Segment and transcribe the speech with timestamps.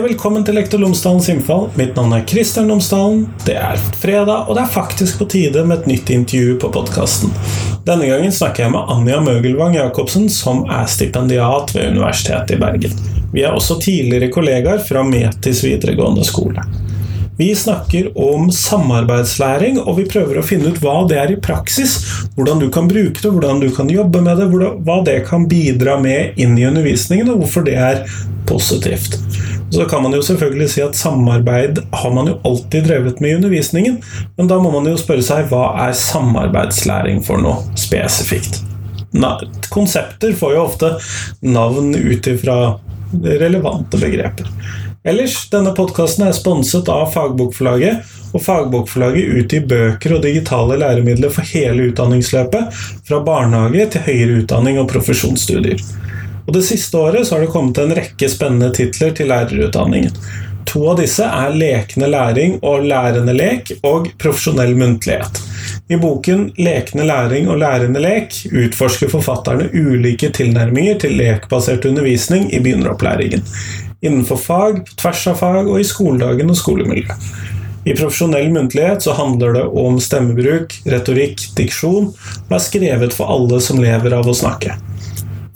[0.00, 1.66] Velkommen til Lektor Lomsdalens innfall.
[1.76, 3.26] Mitt navn er Kristian Lomsdalen.
[3.44, 7.34] Det er fredag, og det er faktisk på tide med et nytt intervju på podkasten.
[7.84, 12.94] Denne gangen snakker jeg med Anja Møgelvang Jacobsen, som er stipendiat ved Universitetet i Bergen.
[13.34, 16.64] Vi er også tidligere kollegaer fra Metis videregående skole.
[17.36, 21.98] Vi snakker om samarbeidslæring, og vi prøver å finne ut hva det er i praksis.
[22.36, 24.48] Hvordan du kan bruke det, hvordan du kan jobbe med det,
[24.84, 28.04] hva det kan bidra med inn i undervisningen, og hvorfor det er
[28.48, 29.16] positivt.
[29.70, 33.34] Så kan man jo selvfølgelig si at samarbeid har man jo alltid drevet med i
[33.38, 34.00] undervisningen,
[34.36, 38.64] men da må man jo spørre seg hva er samarbeidslæring for noe spesifikt?
[39.70, 40.90] Konsepter får jo ofte
[41.46, 42.58] navn ut ifra
[43.22, 44.50] relevante begreper.
[45.06, 48.02] Ellers, denne podkasten er sponset av Fagbokforlaget,
[48.34, 52.74] og Fagbokforlaget utgir bøker og digitale læremidler for hele utdanningsløpet,
[53.08, 55.80] fra barnehage til høyere utdanning og profesjonsstudier.
[56.50, 60.16] Og Det siste året så har det kommet en rekke spennende titler til lærerutdanningen.
[60.66, 65.38] To av disse er Lekende læring og Lærende lek og Profesjonell muntlighet.
[65.86, 72.58] I boken Lekende læring og lærende lek utforsker forfatterne ulike tilnærminger til lekbasert undervisning i
[72.58, 73.46] begynneropplæringen.
[74.02, 77.14] Innenfor fag, på tvers av fag og i skoledagen og skolemiljø.
[77.86, 82.10] I profesjonell muntlighet så handler det om stemmebruk, retorikk, diksjon,
[82.48, 84.74] og er skrevet for alle som lever av å snakke.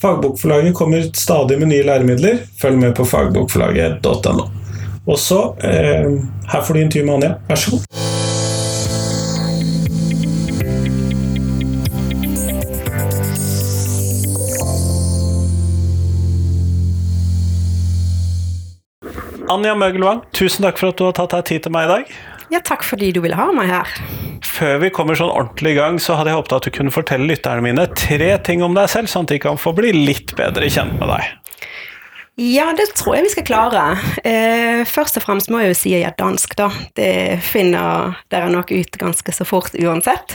[0.04, 2.38] Fagbokforlaget kommer stadig med nye læremidler.
[2.60, 4.44] Følg med på fagbokforlaget.no.
[5.06, 6.10] Og så eh,
[6.52, 7.34] Her får du intervju med Anja.
[7.48, 7.80] Vær så god.
[19.50, 22.16] Anja Møgelvang, tusen takk for at du har tatt deg tid til meg i dag.
[22.52, 23.94] Ja, takk fordi du ville ha meg her.
[24.44, 27.28] Før vi kommer sånn ordentlig i gang, så hadde jeg håpet at du kunne fortelle
[27.30, 30.68] lytterne mine tre ting om deg selv, sånn at de kan få bli litt bedre
[30.70, 31.32] kjent med deg.
[32.34, 33.82] Ja, det tror jeg vi skal klare.
[34.26, 36.66] Eh, først og fremst må jeg jo si at jeg er dansk, da.
[36.98, 37.10] Det
[37.46, 40.34] finner dere nok ut ganske så fort uansett.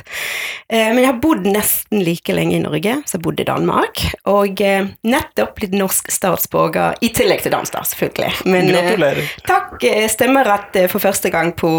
[0.72, 4.06] Eh, men jeg har bodd nesten like lenge i Norge som jeg bodde i Danmark.
[4.32, 8.32] Og eh, nettopp blitt norsk statsborger, i tillegg til dansk, da, selvfølgelig.
[8.48, 9.34] Men, eh, Gratulerer.
[9.50, 9.76] takk.
[9.84, 11.74] Eh, stemmerett eh, for første gang på,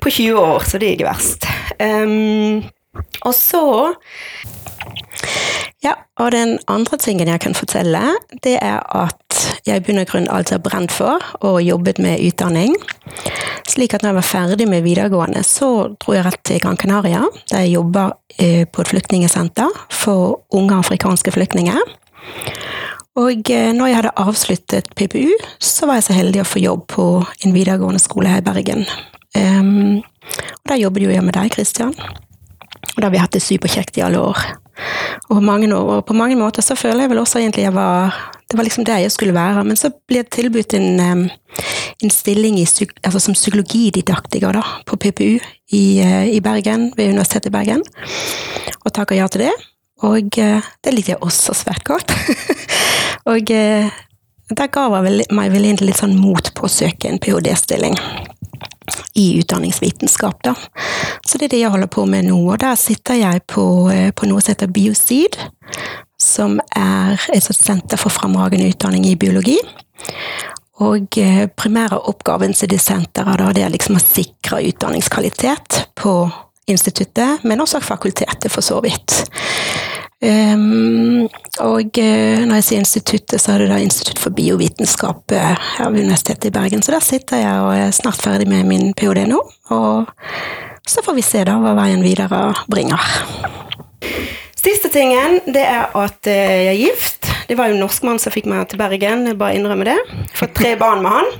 [0.00, 1.44] på 20 år, så det er ikke verst.
[1.76, 2.64] Um,
[3.24, 3.64] og så
[5.84, 8.00] ja, og den andre tingen jeg kan fortelle,
[8.44, 12.76] det er at jeg i bunn og grunn har brent for og jobbet med utdanning.
[13.68, 17.24] Slik at når jeg var ferdig med videregående, så dro jeg rett til Gran Canaria,
[17.50, 21.80] der jeg jobber eh, på et flyktningesenter for unge afrikanske flyktninger.
[23.20, 26.86] Og eh, når jeg hadde avsluttet PPU, så var jeg så heldig å få jobb
[26.92, 27.08] på
[27.44, 28.84] en videregående skole her i Bergen.
[29.34, 30.00] Um,
[30.62, 31.94] og der jobbet jo jeg med deg, Kristian.
[32.92, 34.44] Og da har vi hatt det superkjekt i alle år.
[35.30, 38.14] Og mange, og på mange måter så føler jeg vel også egentlig jeg var
[38.50, 39.64] Det var liksom det jeg skulle være.
[39.64, 41.30] Men så ble jeg tilbudt en,
[42.02, 42.66] en stilling i,
[43.02, 45.38] altså som psykologididaktiker da, på PPU
[45.72, 47.82] i, eh, i, Bergen, ved Universitetet i Bergen.
[48.84, 49.54] Og takker ja til det.
[50.04, 52.12] Og eh, det liker jeg også svært godt.
[53.32, 53.88] og eh,
[54.52, 57.96] der ga jeg meg vel egentlig litt sånn mot på å søke en ph.d.-stilling
[59.14, 60.42] i utdanningsvitenskap.
[60.44, 60.54] Da.
[61.26, 62.38] Så det er det jeg holder på med nå.
[62.52, 65.38] Og der sitter jeg på, eh, på noe som heter Biocid,
[66.20, 69.58] som er et senter for fremragende utdanning i biologi.
[70.84, 76.16] Og eh, primære oppgaven til det senteret er liksom å sikre utdanningskvalitet på
[76.66, 79.22] instituttet, men også fakultetet, for så vidt.
[80.24, 81.26] Um,
[81.60, 85.90] og uh, når jeg sier instituttet, så er det da Institutt for biovitenskap uh, her
[85.92, 86.82] ved Universitetet i Bergen.
[86.82, 89.26] Så der sitter jeg og er snart ferdig med min ph.d.
[89.28, 89.42] nå.
[89.74, 90.08] Og
[90.88, 93.04] så får vi se da hva veien videre bringer.
[94.56, 97.28] Siste tingen, det er at uh, jeg er gift.
[97.48, 99.98] Det var jo en norskmann som fikk meg til Bergen, jeg bare innrømmer det.
[100.38, 101.34] Fått tre barn med han.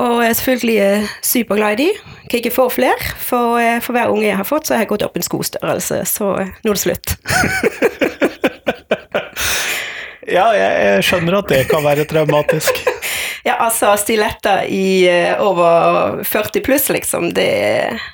[0.00, 1.88] Og jeg er selvfølgelig superglad i de.
[2.30, 4.92] Kan ikke få flere, for, eh, for, hver unge jeg har fått, så har jeg
[4.94, 6.04] gått opp en skostørrelse.
[6.08, 7.16] Så eh, nå er det slutt.
[10.36, 12.80] ja, jeg skjønner at det kan være traumatisk.
[13.48, 17.50] ja, altså stiletter i uh, over 40 pluss, liksom, det,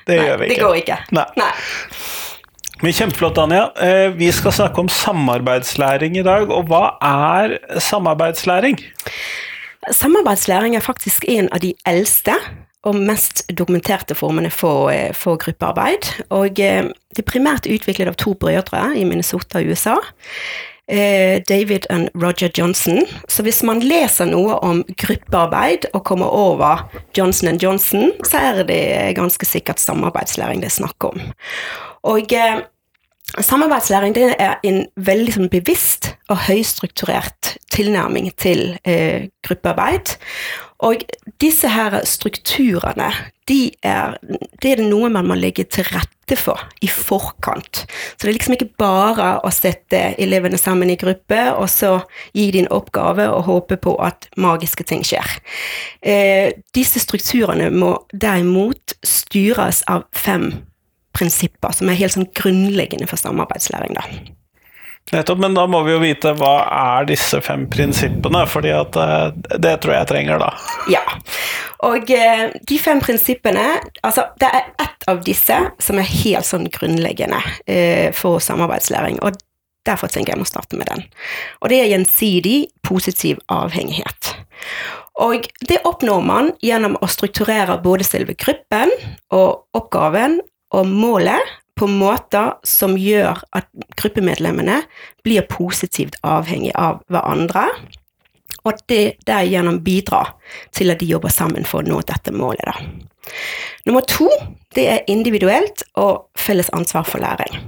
[0.08, 1.00] det, nei, det går ikke.
[1.14, 1.28] Nei.
[1.38, 1.52] nei.
[2.82, 3.70] Men Kjempeflott, Anja.
[4.18, 6.50] Vi skal snakke om samarbeidslæring i dag.
[6.52, 8.76] Og hva er samarbeidslæring?
[9.92, 12.34] Samarbeidslæring er faktisk en av de eldste
[12.86, 16.08] og mest dokumenterte formene for, eh, for gruppearbeid.
[16.30, 19.96] Og eh, det er primært utviklet av to brødre i Minnesota i USA.
[20.88, 23.02] Eh, David og Roger Johnson.
[23.28, 26.86] Så hvis man leser noe om gruppearbeid og kommer over
[27.16, 31.18] Johnson Johnson, så er det ganske sikkert samarbeidslæring det er snakk om.
[32.06, 32.30] Og
[33.34, 40.14] Samarbeidslæring det er en veldig sånn, bevisst og høystrukturert tilnærming til eh, gruppearbeid.
[40.87, 41.02] Og
[41.43, 43.08] disse her strukturene,
[43.49, 44.14] de er,
[44.62, 47.82] det er noe man må legge til rette for i forkant.
[48.14, 51.96] Så det er liksom ikke bare å sette elevene sammen i gruppe, og så
[52.37, 55.37] gi dem en oppgave og håpe på at magiske ting skjer.
[56.00, 60.52] Eh, disse strukturene må derimot styres av fem
[61.16, 63.96] prinsipper som er helt sånn grunnleggende for samarbeidslæring.
[63.96, 64.34] da.
[65.12, 69.58] Nettopp, men da må vi jo vite hva er disse fem prinsippene, fordi at eh,
[69.62, 70.48] det tror jeg trenger, da.
[70.90, 71.04] Ja,
[71.86, 73.66] og eh, de fem prinsippene
[74.02, 77.38] Altså, det er ett av disse som er helt sånn grunnleggende
[77.70, 79.38] eh, for samarbeidslæring, og
[79.86, 81.06] derfor tenker jeg må starte med den.
[81.62, 84.32] Og det er gjensidig positiv avhengighet.
[85.22, 88.90] Og det oppnår man gjennom å strukturere både selve gruppen
[89.30, 90.40] og oppgaven
[90.76, 93.69] og målet på måter som gjør at
[94.00, 94.81] gruppemedlemmene
[95.26, 97.67] blir positivt avhengig av hverandre,
[98.64, 100.34] og at det derigjennom bidrar
[100.75, 102.64] til at de jobber sammen for å nå dette målet.
[102.67, 103.37] Da.
[103.87, 104.31] Nummer to
[104.75, 107.61] det er individuelt og felles ansvar for læring.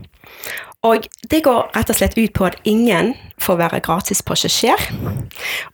[0.86, 3.12] Og det går rett og slett ut på at ingen
[3.42, 4.78] får være gratis passasjer,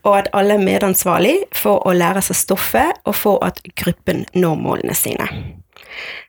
[0.03, 4.57] og at alle er medansvarlig for å lære seg stoffet og for at gruppen når
[4.61, 5.29] målene sine.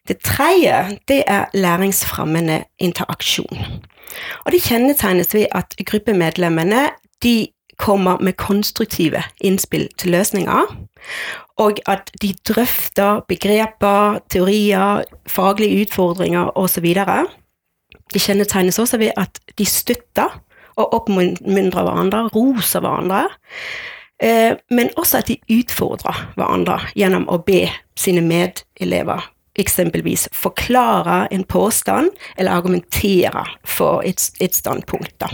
[0.08, 3.58] Det tredje det er læringsfremmende interaksjon.
[4.44, 6.88] Og Det kjennetegnes ved at gruppemedlemmene
[7.22, 7.48] de
[7.78, 10.76] kommer med konstruktive innspill til løsninger,
[11.56, 16.94] og at de drøfter begreper, teorier, faglige utfordringer osv.
[18.12, 20.42] Det kjennetegnes også ved at de støtter
[20.76, 23.28] og oppmuntrer hverandre, roser hverandre.
[24.22, 27.66] Eh, men også at de utfordrer hverandre gjennom å be
[27.96, 29.24] sine medelever
[29.58, 35.14] eksempelvis forklare en påstand eller argumentere for et, et standpunkt.
[35.20, 35.30] Da.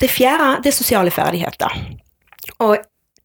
[0.00, 1.74] det fjerde det er sosiale ferdigheter.
[2.64, 2.78] Og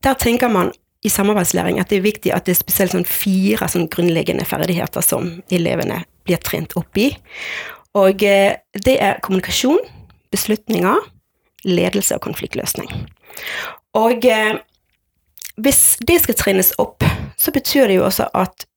[0.04, 0.72] der tenker man
[1.04, 5.04] i samarbeidslæring at det er viktig at det er spesielt sånn fire sånn grunnleggende ferdigheter
[5.06, 7.14] som elevene blir trent opp i.
[7.98, 8.56] Og uh,
[8.86, 9.80] det er kommunikasjon,
[10.34, 11.00] beslutninger,
[11.68, 12.92] ledelse og konfliktløsning.
[13.98, 14.60] Og uh,
[15.60, 17.06] hvis det skal trenes opp,
[17.40, 18.68] så betyr det jo også at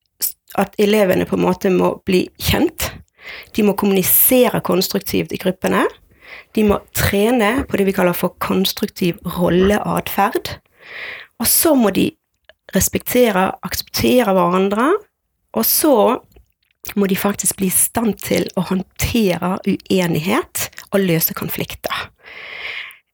[0.59, 2.91] at elevene på en måte må bli kjent.
[3.57, 5.85] De må kommunisere konstruktivt i gruppene.
[6.57, 10.57] De må trene på det vi kaller for konstruktiv rolleatferd.
[11.41, 12.11] Og så må de
[12.77, 14.91] respektere, akseptere hverandre.
[15.57, 15.95] Og så
[16.99, 22.09] må de faktisk bli i stand til å håndtere uenighet og løse konflikter.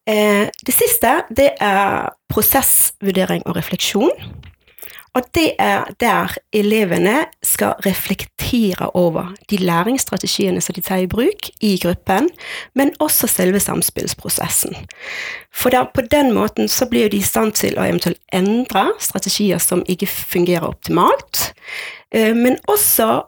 [0.08, 4.14] Eh, det siste det er prosessvurdering og refleksjon.
[5.19, 11.49] Og det er der elevene skal reflektere over de læringsstrategiene som de tar i bruk
[11.61, 12.29] i gruppen,
[12.75, 14.76] men også selve samspillsprosessen.
[15.50, 19.59] For der, på den måten så blir de i stand til å eventuelt endre strategier
[19.59, 21.50] som ikke fungerer optimalt,
[22.14, 23.26] eh, men også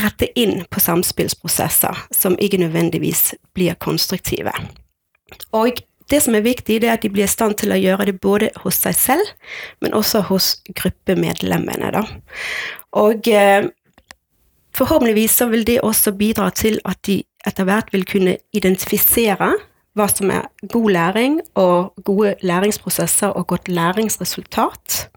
[0.00, 4.52] rette inn på samspillsprosesser som ikke nødvendigvis blir konstruktive.
[5.52, 8.08] Og det som er viktig, det er at de blir i stand til å gjøre
[8.10, 9.32] det både hos seg selv,
[9.80, 11.92] men også hos gruppemedlemmene.
[11.94, 12.04] Da.
[13.00, 13.68] Og eh,
[14.76, 19.54] forhåpentligvis så vil det også bidra til at de etter hvert vil kunne identifisere
[19.98, 25.08] hva som er god læring og gode læringsprosesser og godt læringsresultat.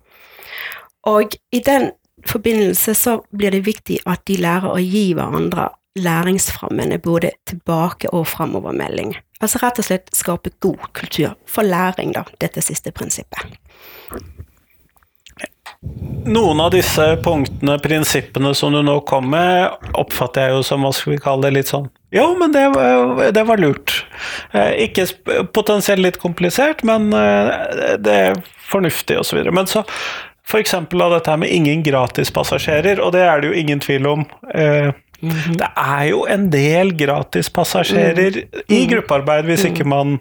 [1.09, 1.91] Og i den
[2.27, 8.27] forbindelse så blir det viktig at de lærer å gi hverandre læringsfremmende både tilbake- og
[8.27, 9.13] framovermelding.
[9.43, 13.43] Altså rett og slett skape god kultur for læring, da, dette siste prinsippet.
[16.23, 20.93] Noen av disse punktene, prinsippene som du nå kom med, oppfatter jeg jo som hva
[20.95, 22.63] skal vi kalle det, litt sånn Jo, men det,
[23.35, 23.97] det var lurt.
[24.55, 25.09] Eh, ikke
[25.51, 29.41] potensielt litt komplisert, men eh, det er fornuftig osv.
[29.51, 29.83] Men så
[30.47, 30.77] f.eks.
[30.77, 34.25] av dette her med ingen gratispassasjerer, og det er det jo ingen tvil om.
[35.23, 35.57] Eh, -hmm.
[35.57, 38.61] Det er jo en del gratispassasjerer mm.
[38.67, 39.89] i gruppearbeid hvis ikke mm.
[39.89, 40.19] man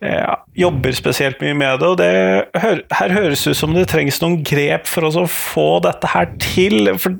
[0.00, 1.86] ja, jobber spesielt mye med det.
[1.86, 2.44] Og det,
[2.92, 6.90] her, høres det ut som det trengs noen grep for å få dette her til.
[6.98, 7.16] For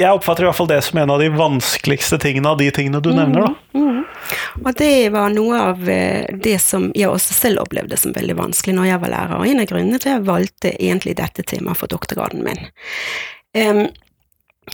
[0.00, 3.02] jeg oppfatter i hvert fall det som en av de vanskeligste tingene av de tingene
[3.04, 3.50] du nevner.
[3.50, 3.78] da.
[3.78, 4.04] Mm, mm.
[4.64, 8.76] Og det var noe av eh, det som jeg også selv opplevde som veldig vanskelig
[8.76, 9.40] når jeg var lærer.
[9.40, 12.64] Og en av grunnene til at jeg valgte egentlig dette temaet for doktorgraden min.
[13.56, 13.82] Um,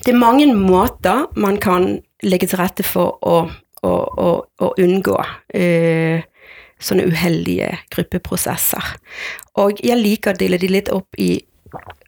[0.05, 3.37] det er mange måter man kan legge til rette for å,
[3.83, 4.31] å, å,
[4.63, 6.25] å unngå uh,
[6.77, 8.97] sånne uheldige gruppeprosesser.
[9.63, 11.37] Og jeg liker å dele de litt opp i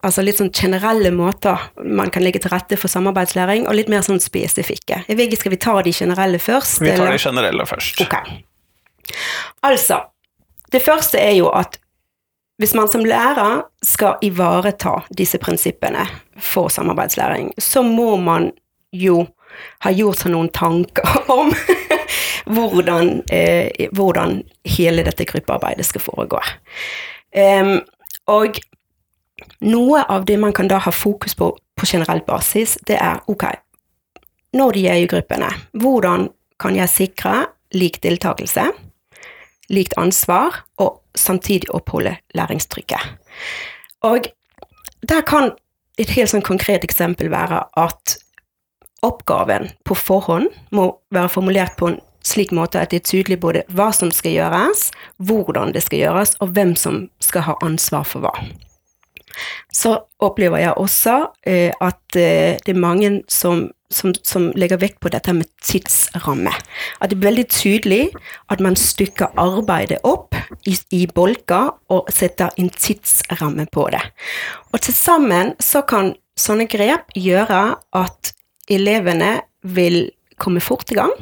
[0.07, 4.05] altså litt sånn generelle måter man kan legge til rette for samarbeidslæring, og litt mer
[4.07, 5.03] sånn spesifikke.
[5.09, 6.81] Jeg vet ikke, Skal vi ta de generelle først?
[6.81, 7.19] Vi tar eller?
[7.19, 8.01] de generelle først.
[8.05, 8.15] Ok.
[9.67, 10.01] Altså,
[10.73, 11.79] det første er jo at
[12.59, 16.05] hvis man som lærer skal ivareta disse prinsippene
[16.43, 18.51] for samarbeidslæring, så må man
[18.93, 19.27] jo
[19.85, 21.53] ha gjort seg noen tanker om
[22.49, 26.43] hvordan, eh, hvordan hele dette gruppearbeidet skal foregå.
[27.37, 27.79] Um,
[28.29, 28.59] og
[29.63, 33.45] noe av det man kan da ha fokus på på generell basis, det er ok,
[34.59, 37.35] når de er i gruppene, hvordan kan jeg sikre
[37.77, 38.65] lik deltakelse,
[39.71, 43.19] likt ansvar, og samtidig oppholde læringstrykket.
[44.07, 44.31] Og
[45.09, 45.53] der kan
[45.99, 48.19] et helt sånn konkret eksempel være at
[49.07, 53.65] oppgaven på forhånd må være formulert på en slik måte at det er tydelig både
[53.75, 58.27] hva som skal gjøres, hvordan det skal gjøres, og hvem som skal ha ansvar for
[58.27, 58.35] hva.
[59.73, 59.95] Så
[60.25, 65.11] opplever jeg også eh, at eh, det er mange som, som, som legger vekt på
[65.13, 66.53] dette med tidsramme.
[67.01, 68.03] At det er veldig tydelig
[68.53, 70.37] at man stykker arbeidet opp
[70.69, 74.03] i, i bolker og setter en tidsramme på det.
[74.73, 77.63] Og til sammen så kan sånne grep gjøre
[77.97, 78.33] at
[78.71, 80.05] elevene vil
[80.39, 81.15] komme fort i gang,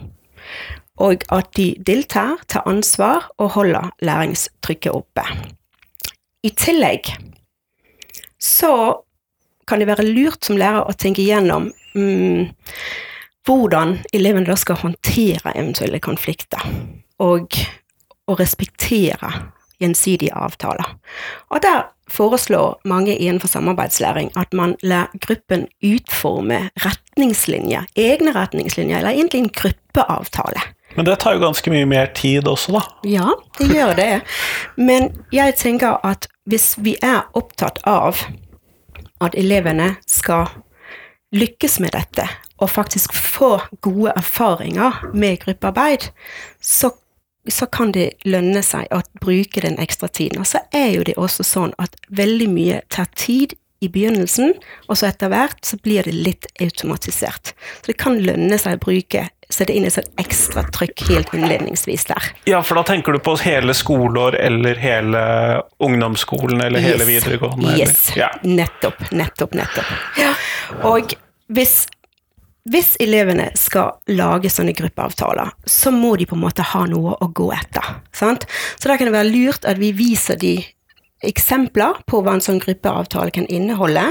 [1.01, 5.25] og at de deltar, tar ansvar og holder læringstrykket oppe.
[6.45, 7.11] I tillegg
[8.43, 9.03] så
[9.67, 12.47] kan det være lurt som lærer å tenke igjennom mm,
[13.47, 16.63] hvordan elevene da skal håndtere eventuelle konflikter,
[17.23, 17.57] og,
[18.27, 19.31] å respektere
[19.79, 20.97] gjensidige avtaler.
[21.55, 29.15] Og der foreslår mange innenfor samarbeidslæring at man lar gruppen utforme retningslinjer, egne retningslinjer, eller
[29.15, 30.65] egentlig en gruppeavtale.
[30.97, 32.83] Men det tar jo ganske mye mer tid også, da.
[33.05, 34.13] Ja, det gjør det.
[34.77, 38.23] Men jeg tenker at hvis vi er opptatt av
[39.21, 40.49] at elevene skal
[41.35, 42.29] lykkes med dette,
[42.59, 46.09] og faktisk få gode erfaringer med gruppearbeid,
[46.61, 46.93] så,
[47.49, 50.41] så kan det lønne seg å bruke den ekstra tiden.
[50.41, 54.55] Og så er jo det også sånn at veldig mye tar tid i begynnelsen,
[54.89, 57.53] og så etter hvert så blir det litt automatisert.
[57.83, 62.09] Så det kan lønne seg å bruke sette inn et sånt ekstra trykk helt innledningsvis
[62.09, 62.25] der.
[62.51, 65.21] Ja, for da tenker du på hele skoleår eller hele
[65.79, 67.09] ungdomsskolen eller hele Yes.
[67.25, 67.69] videregående?
[67.75, 68.11] eller- Yes.
[68.17, 68.31] Ja.
[68.43, 69.87] Nettopp, nettopp, nettopp.
[70.85, 71.15] Og
[71.53, 71.87] hvis,
[72.69, 77.33] hvis elevene skal lage sånne gruppeavtaler, så må de på en måte ha noe å
[77.33, 78.01] gå etter.
[78.13, 78.47] Sant?
[78.81, 80.57] Så da kan det være lurt at vi viser de
[81.25, 84.05] eksempler på hva en sånn gruppeavtale kan inneholde,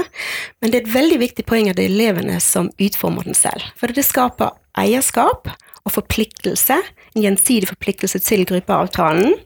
[0.60, 3.62] men det er et veldig viktig poeng at det er elevene som utformer den selv.
[3.78, 5.50] For det skaper eierskap
[5.86, 6.80] og forpliktelse,
[7.14, 9.36] en gjensidig forpliktelse til gruppeavtalen.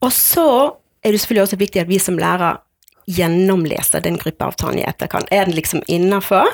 [0.00, 0.46] Og så
[1.04, 2.62] er det selvfølgelig også viktig at vi som lærer
[3.06, 5.28] gjennomleser den gruppeavtalen i etterkant.
[5.30, 6.48] Er den liksom innafor?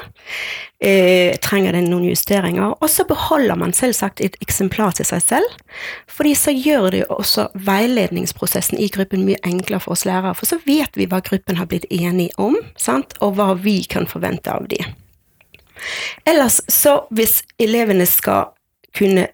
[0.81, 2.75] Eh, trenger den noen justeringer?
[2.81, 5.59] Og så beholder man selvsagt et eksemplar til seg selv,
[6.11, 10.51] fordi så gjør det jo også veiledningsprosessen i gruppen mye enklere for oss lærere, for
[10.51, 13.15] så vet vi hva gruppen har blitt enige om, sant?
[13.21, 14.97] og hva vi kan forvente av dem.
[16.29, 18.51] Ellers så, hvis elevene skal
[18.97, 19.29] kunne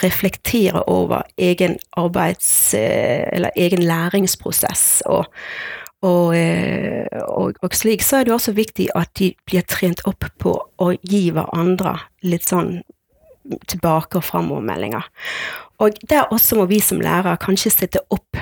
[0.00, 2.74] reflektere over egen arbeids...
[2.74, 5.26] eh, eller egen læringsprosess og,
[6.02, 10.26] og, eh, og, og slik, så er det også viktig at de blir trent opp
[10.42, 11.94] på å gi hverandre
[12.26, 12.80] litt sånn
[13.70, 15.06] tilbake- og framovermeldinger.
[15.82, 18.38] Og der også må vi som lærere kanskje sette opp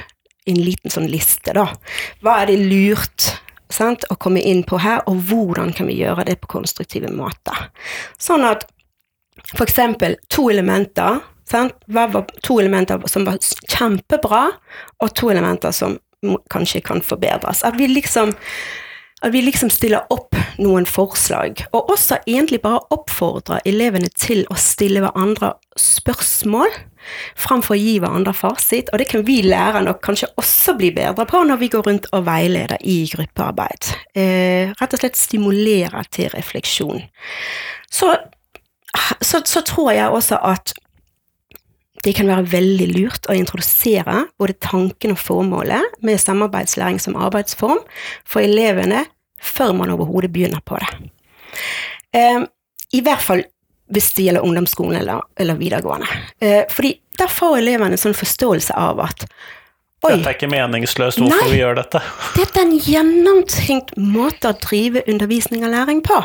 [0.48, 1.68] en liten sånn liste, da.
[2.24, 3.30] Hva er det lurt
[3.70, 7.68] sant, å komme inn på her, og hvordan kan vi gjøre det på konstruktive måter?
[8.20, 8.66] Sånn at
[9.54, 11.76] for eksempel to elementer, sant?
[11.90, 14.46] Hva var to elementer som var kjempebra,
[15.00, 15.98] og to elementer som
[16.52, 17.64] kanskje kan forbedres.
[17.64, 18.34] At vi liksom
[19.20, 24.56] at vi liksom stiller opp noen forslag, og også egentlig bare oppfordrer elevene til å
[24.56, 26.72] stille hverandre spørsmål,
[27.36, 28.88] framfor å gi hverandre fasit.
[28.92, 32.08] Og det kan vi lærere nok kanskje også bli bedre på når vi går rundt
[32.16, 33.92] og veileder i gruppearbeid.
[34.16, 37.04] Eh, rett og slett stimulere til refleksjon.
[37.92, 38.14] Så,
[39.20, 40.74] så, så tror jeg også at
[42.04, 47.82] det kan være veldig lurt å introdusere både tanken og formålet med samarbeidslæring som arbeidsform
[48.24, 49.04] for elevene
[49.40, 50.90] før man overhodet begynner på det.
[52.16, 52.44] Eh,
[52.96, 53.44] I hvert fall
[53.90, 56.06] hvis det gjelder ungdomsskolen eller, eller videregående.
[56.38, 59.26] Eh, fordi der får elevene en sånn forståelse av at
[60.00, 61.50] Oi, Dette er ikke meningsløst, hvorfor Nei.
[61.52, 62.00] vi gjør dette.
[62.32, 66.16] dette er en gjennomtenkt måte å drive undervisning og læring på.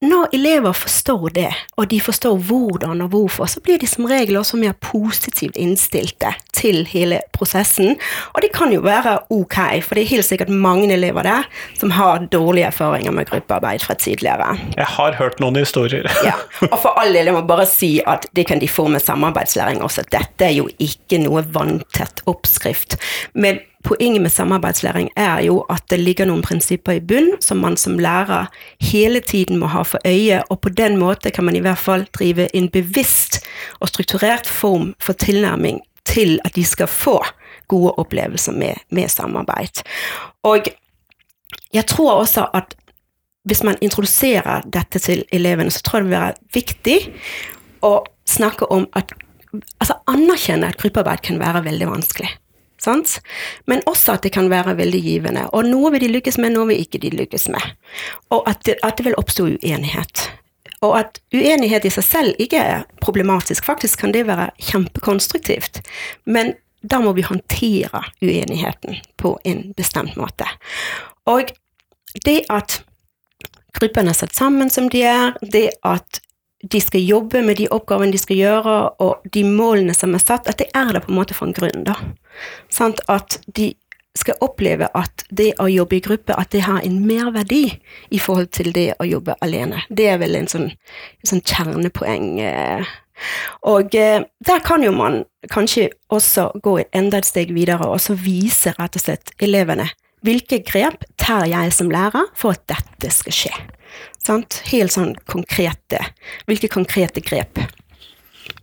[0.00, 4.38] Når elever forstår det, og de forstår hvordan og hvorfor, så blir de som regel
[4.40, 7.98] også mer positivt innstilte til hele prosessen.
[8.32, 11.44] Og det kan jo være ok, for det er helt sikkert mange elever der
[11.76, 14.56] som har dårlige erfaringer med gruppearbeid fra tidligere.
[14.72, 16.08] Jeg har hørt noen historier.
[16.30, 16.36] Ja,
[16.70, 19.82] og for all del, jeg må bare si at det kan de få med samarbeidslæring
[19.84, 20.06] også.
[20.08, 22.96] Dette er jo ikke noe vanntett oppskrift.
[23.34, 27.76] Men poenget med samarbeidslæring er jo at det ligger noen prinsipper i bunn som man
[27.80, 31.62] som lærer hele tiden må ha for øye, og på den måte kan man i
[31.64, 33.40] hvert fall drive en bevisst
[33.80, 37.18] og strukturert form for tilnærming til at de skal få
[37.68, 39.82] gode opplevelser med, med samarbeid.
[40.42, 40.66] Og
[41.72, 42.74] jeg tror også at
[43.44, 46.98] hvis man introduserer dette til elevene, så tror jeg det vil være viktig
[47.86, 47.94] å
[48.28, 49.16] snakke om at
[49.50, 52.28] Altså anerkjenne at gruppearbeid kan være veldig vanskelig.
[52.80, 53.18] Sant?
[53.68, 55.46] Men også at det kan være veldig givende.
[55.52, 57.72] Og noe vil de lykkes med, noe vil ikke de lykkes med.
[58.32, 60.30] Og at det, at det vil oppstå uenighet.
[60.80, 63.66] Og at uenighet i seg selv ikke er problematisk.
[63.68, 65.82] Faktisk kan det være kjempekonstruktivt.
[66.24, 70.48] Men da må vi håndtere uenigheten på en bestemt måte.
[71.28, 71.52] Og
[72.24, 72.80] det at
[73.76, 76.22] gruppene er satt sammen som de er, det at
[76.62, 80.48] de skal jobbe med de oppgavene de skal gjøre, og de målene som er satt,
[80.50, 81.96] at det er det på en måte for en grunn, da.
[82.72, 83.72] Sånn at de
[84.18, 87.62] skal oppleve at det å jobbe i gruppe, at det har en merverdi
[88.10, 89.84] i forhold til det å jobbe alene.
[89.88, 90.68] Det er vel en sånn,
[91.22, 92.40] en sånn kjernepoeng.
[92.42, 92.90] eh.
[93.68, 98.16] Og eh, der kan jo man kanskje også gå enda et steg videre og så
[98.16, 99.90] vise rett og slett elevene
[100.24, 103.52] hvilke grep tar jeg som lærer for at dette skal skje.
[104.20, 104.62] Sant?
[104.70, 106.02] Helt sånn konkrete.
[106.46, 107.62] Hvilke konkrete grep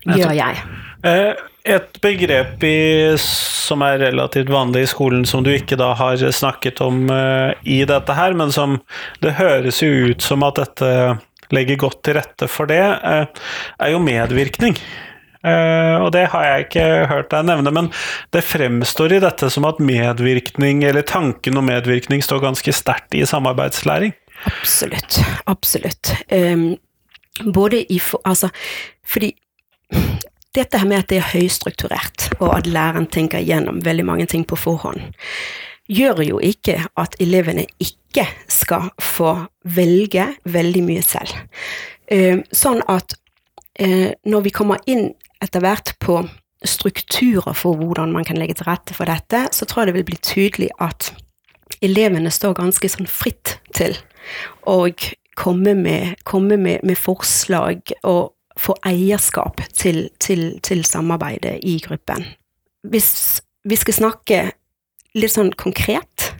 [0.07, 0.65] gjør jeg?
[1.07, 6.15] Eh, Et begrep i, som er relativt vanlig i skolen, som du ikke da har
[6.15, 8.77] snakket om eh, i dette her, men som
[9.19, 10.91] det høres jo ut som at dette
[11.51, 13.27] legger godt til rette for det, eh,
[13.83, 14.79] er jo medvirkning.
[15.47, 17.85] Og det har jeg ikke hørt deg nevne, men
[18.35, 23.21] det fremstår i dette som at medvirkning, eller tanken om medvirkning, står ganske sterkt i
[23.23, 24.11] samarbeidslæring.
[24.45, 25.19] Absolutt.
[25.45, 26.13] Absolutt.
[26.31, 26.77] Um,
[27.53, 28.49] både i for, Altså,
[29.05, 29.33] fordi
[30.55, 34.45] dette her med at det er høystrukturert, og at læreren tenker gjennom veldig mange ting
[34.47, 35.01] på forhånd,
[35.87, 41.35] gjør jo ikke at elevene ikke skal få velge veldig mye selv.
[42.11, 43.15] Um, sånn at
[43.81, 45.11] uh, når vi kommer inn
[45.43, 46.23] etter hvert på
[46.65, 50.07] strukturer for hvordan man kan legge til rette for dette, så tror jeg det vil
[50.09, 51.11] bli tydelig at
[51.85, 53.93] elevene står ganske sånn fritt til
[54.67, 54.79] å
[55.37, 62.25] komme med, komme med, med forslag og få eierskap til, til, til samarbeidet i gruppen.
[62.87, 64.39] Hvis vi skal snakke
[65.17, 66.31] litt sånn konkret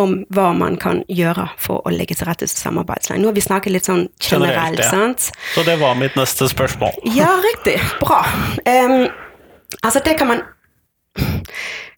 [0.00, 3.22] om hva man kan gjøre for å legge til rette for samarbeidslæring.
[3.22, 4.88] Nå har vi snakket litt sånn generelt, Generelt, ja.
[4.88, 5.28] sant?
[5.54, 6.96] Så det var mitt neste spørsmål.
[7.12, 7.76] Ja, riktig.
[8.00, 8.22] Bra.
[8.64, 9.04] Um,
[9.82, 10.44] altså, det kan man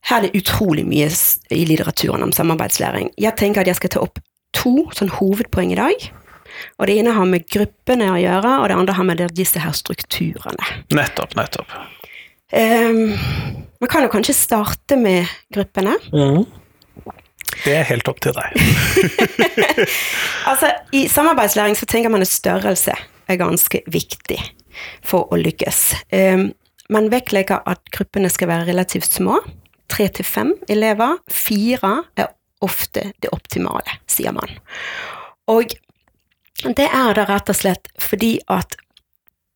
[0.05, 1.07] Her er det utrolig mye
[1.55, 3.13] i litteraturen om samarbeidslæring.
[3.17, 4.19] Jeg tenker at jeg skal ta opp
[4.57, 6.07] to sånn hovedpoeng i dag.
[6.79, 9.75] Og det ene har med gruppene å gjøre, og det andre har med disse her
[9.77, 10.69] strukturene.
[10.95, 11.75] Nettopp, nettopp.
[12.55, 13.17] Um,
[13.83, 15.97] man kan jo kanskje starte med gruppene.
[17.65, 18.55] Det er helt opp til deg.
[20.45, 24.37] Altså, I samarbeidslæring så tenker man at størrelse er ganske viktig
[25.07, 25.79] for å lykkes.
[26.13, 26.51] Um,
[26.93, 29.39] man vektlegger at gruppene skal være relativt små.
[29.89, 31.17] Tre til fem elever.
[31.33, 32.34] Fire er
[32.65, 34.51] ofte det optimale, sier man.
[35.51, 35.75] Og
[36.65, 38.77] det er det rett og slett fordi at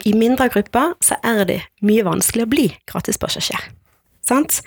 [0.06, 3.68] i mindre grupper så er det mye vanskelig å bli gratispassasjer.
[4.22, 4.60] Sant?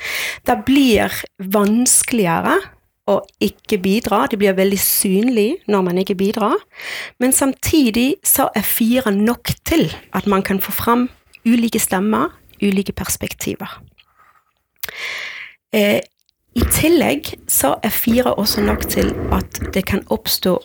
[0.48, 1.14] Det blir
[1.54, 2.58] vanskeligere
[3.12, 4.26] å ikke bidra.
[4.30, 6.58] Det blir veldig synlig når man ikke bidrar.
[7.22, 11.08] Men samtidig så er fire nok til at man kan få fram
[11.46, 13.80] ulike stemmer, ulike perspektiver.
[15.72, 16.02] Eh,
[16.52, 20.58] I tillegg så er fire også nok til at det kan oppstå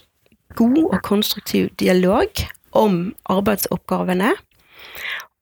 [0.59, 2.27] god og konstruktiv dialog
[2.73, 4.33] om arbeidsoppgavene.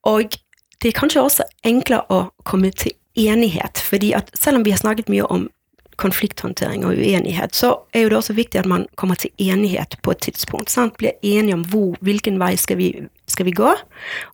[0.04, 0.36] Og
[0.82, 4.82] det er kanskje også enklere å komme til enighet, fordi at selv om vi har
[4.82, 5.48] snakket mye om
[5.96, 10.12] konflikthåndtering og uenighet, så er jo det også viktig at man kommer til enighet på
[10.12, 10.70] et tidspunkt.
[10.70, 10.96] Sant?
[10.98, 12.90] Blir enige om hvor, hvilken vei skal vi,
[13.30, 13.70] skal vi gå,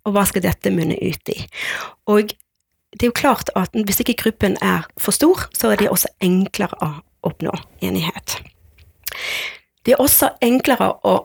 [0.04, 1.36] og hva skal dette munne ut i.
[2.10, 2.32] Og
[2.92, 6.10] det er jo klart at hvis ikke gruppen er for stor, så er det også
[6.24, 6.90] enklere å
[7.26, 7.52] oppnå
[7.84, 8.40] enighet.
[9.86, 11.20] Det er også enklere å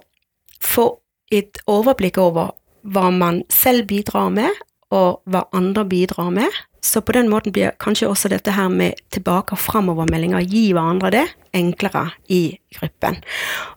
[0.62, 0.86] få
[1.34, 2.54] et overblikk over
[2.86, 4.52] hva man selv bidrar med,
[4.94, 6.54] og hva andre bidrar med.
[6.86, 11.12] Så på den måten blir kanskje også dette her med tilbake- og framovermeldinger, gi hverandre
[11.12, 11.26] det,
[11.58, 13.18] enklere i gruppen.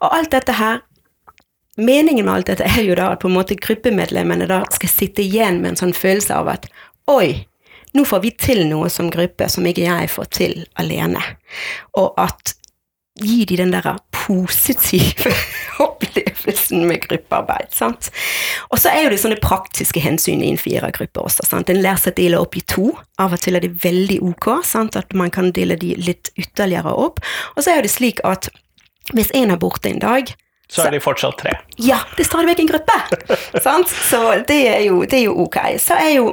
[0.02, 0.84] Og alt dette her
[1.78, 5.22] Meningen med alt dette er jo da at på en måte gruppemedlemmene da skal sitte
[5.22, 6.64] igjen med en sånn følelse av at
[7.06, 7.46] oi,
[7.96, 11.22] nå får vi til noe som gruppe som ikke jeg får til alene.
[11.96, 12.54] Og at
[13.18, 15.32] gi de den der positive
[15.86, 17.72] opplevelsen med gruppearbeid.
[17.74, 18.10] sant?
[18.70, 21.46] Og så er jo det sånne praktiske hensyn i en firergruppe også.
[21.48, 21.70] sant?
[21.70, 22.92] En lærer seg å dele opp i to.
[23.18, 24.96] Av og til er det veldig ok sant?
[24.96, 27.22] at man kan dele de litt ytterligere opp.
[27.56, 28.50] Og så er det slik at
[29.14, 30.30] hvis en er borte en dag,
[30.68, 31.54] Så er de fortsatt tre.
[31.80, 32.96] ja, det er stadig vekk en gruppe.
[33.66, 33.88] sant?
[33.88, 35.56] Så det er, jo, det er jo ok.
[35.80, 36.26] Så er jo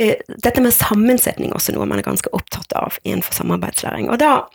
[0.00, 4.08] eh, dette med sammensetning også noe man er ganske opptatt av innenfor samarbeidslæring.
[4.12, 4.46] Og da,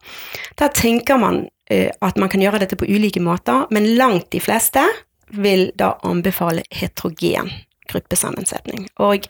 [0.57, 4.41] da tenker man eh, at man kan gjøre dette på ulike måter, men langt de
[4.41, 4.81] fleste
[5.35, 7.51] vil da anbefale heterogen
[7.91, 8.87] gruppesammensetning.
[8.97, 9.27] Og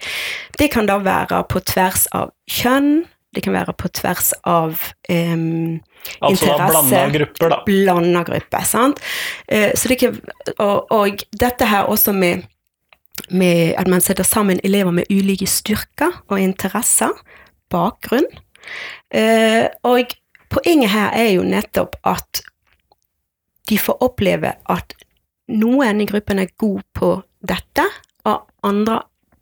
[0.60, 3.04] det kan da være på tvers av kjønn,
[3.36, 4.80] det kan være på tvers av
[5.12, 5.82] em,
[6.22, 6.90] Altså da Interesse.
[6.90, 7.60] blanda grupper, da.
[7.66, 9.00] blanda grupper, Sant?
[9.48, 10.20] Eh, Så det kan,
[10.60, 12.44] og, og dette her også med,
[13.30, 17.12] med at man setter sammen elever med ulike styrker og interesser,
[17.72, 18.28] bakgrunn.
[19.12, 20.14] Eh, Og
[20.50, 22.42] poenget her er jo nettopp at
[23.70, 24.94] de får oppleve at
[25.50, 27.10] noen i gruppen er god på
[27.46, 27.86] dette,
[28.26, 29.00] og andre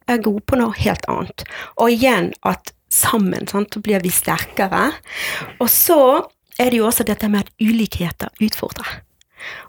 [0.08, 1.44] er gode på noe helt annet.
[1.80, 4.92] Og igjen at sammen sant, så blir vi sterkere.
[5.60, 5.98] Og så
[6.60, 9.02] er det jo også dette med at ulikheter utfordrer.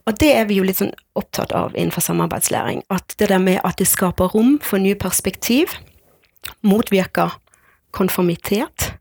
[0.07, 2.85] Og det er vi jo litt sånn opptatt av innenfor samarbeidslæring.
[2.95, 5.73] At det der med at det skaper rom for nye perspektiv,
[6.63, 7.35] motvirker
[7.95, 8.93] konformitet,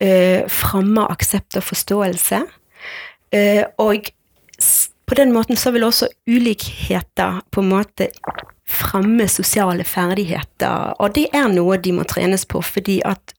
[0.00, 2.42] eh, fremmer aksept og forståelse,
[3.32, 4.10] eh, og
[5.06, 8.08] på den måten så vil også ulikheter på en måte
[8.66, 13.34] fremme sosiale ferdigheter, og det er noe de må trenes på, fordi at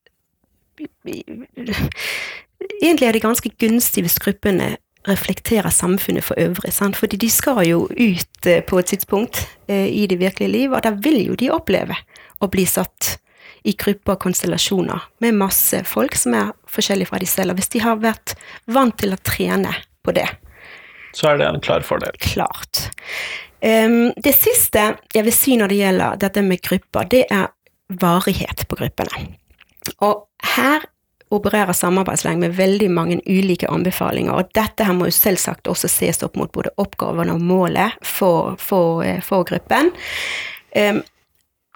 [2.82, 4.76] egentlig er det ganske gunstig hvis gruppene
[5.08, 6.98] reflekterer samfunnet for øvrig, sant?
[7.00, 10.84] fordi de skal jo ut eh, på et tidspunkt eh, i det virkelige liv, og
[10.84, 11.96] da vil jo de oppleve
[12.44, 13.16] å bli satt
[13.68, 17.72] i grupper og konstellasjoner med masse folk som er forskjellige fra de selv, og hvis
[17.76, 18.36] de har vært
[18.68, 20.28] vant til å trene på det,
[21.16, 22.12] Så er det en klar fordel.
[22.20, 22.92] klart.
[23.62, 27.48] Em, det siste jeg vil si når det gjelder dette med grupper, det er
[27.90, 29.34] varighet på gruppene.
[30.04, 30.84] Og her
[31.34, 36.24] opererer samarbeidslæring med veldig mange ulike anbefalinger, og dette her må jo selvsagt også ses
[36.24, 39.92] opp mot både oppgavene og målet for, for, eh, for gruppen.
[40.78, 41.02] Um,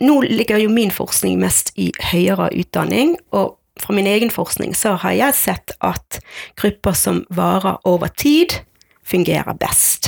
[0.02, 4.96] nå ligger jo min forskning mest i høyere utdanning, og fra min egen forskning så
[5.04, 6.22] har jeg sett at
[6.60, 8.62] grupper som varer over tid,
[9.06, 10.08] fungerer best.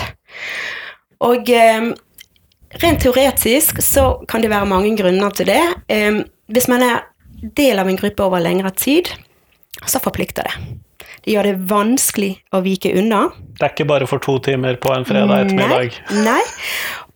[1.24, 1.92] Og um,
[2.84, 5.64] rent teoretisk så kan det være mange grunner til det.
[5.92, 7.04] Um, hvis man er
[7.58, 9.10] del av en gruppe over lengre tid,
[9.90, 10.56] så forplikter det.
[11.24, 13.26] Det gjør det vanskelig å vike unna.
[13.56, 16.00] Det er ikke bare for to timer på en fredag ettermiddag.
[16.12, 16.42] Nei, nei.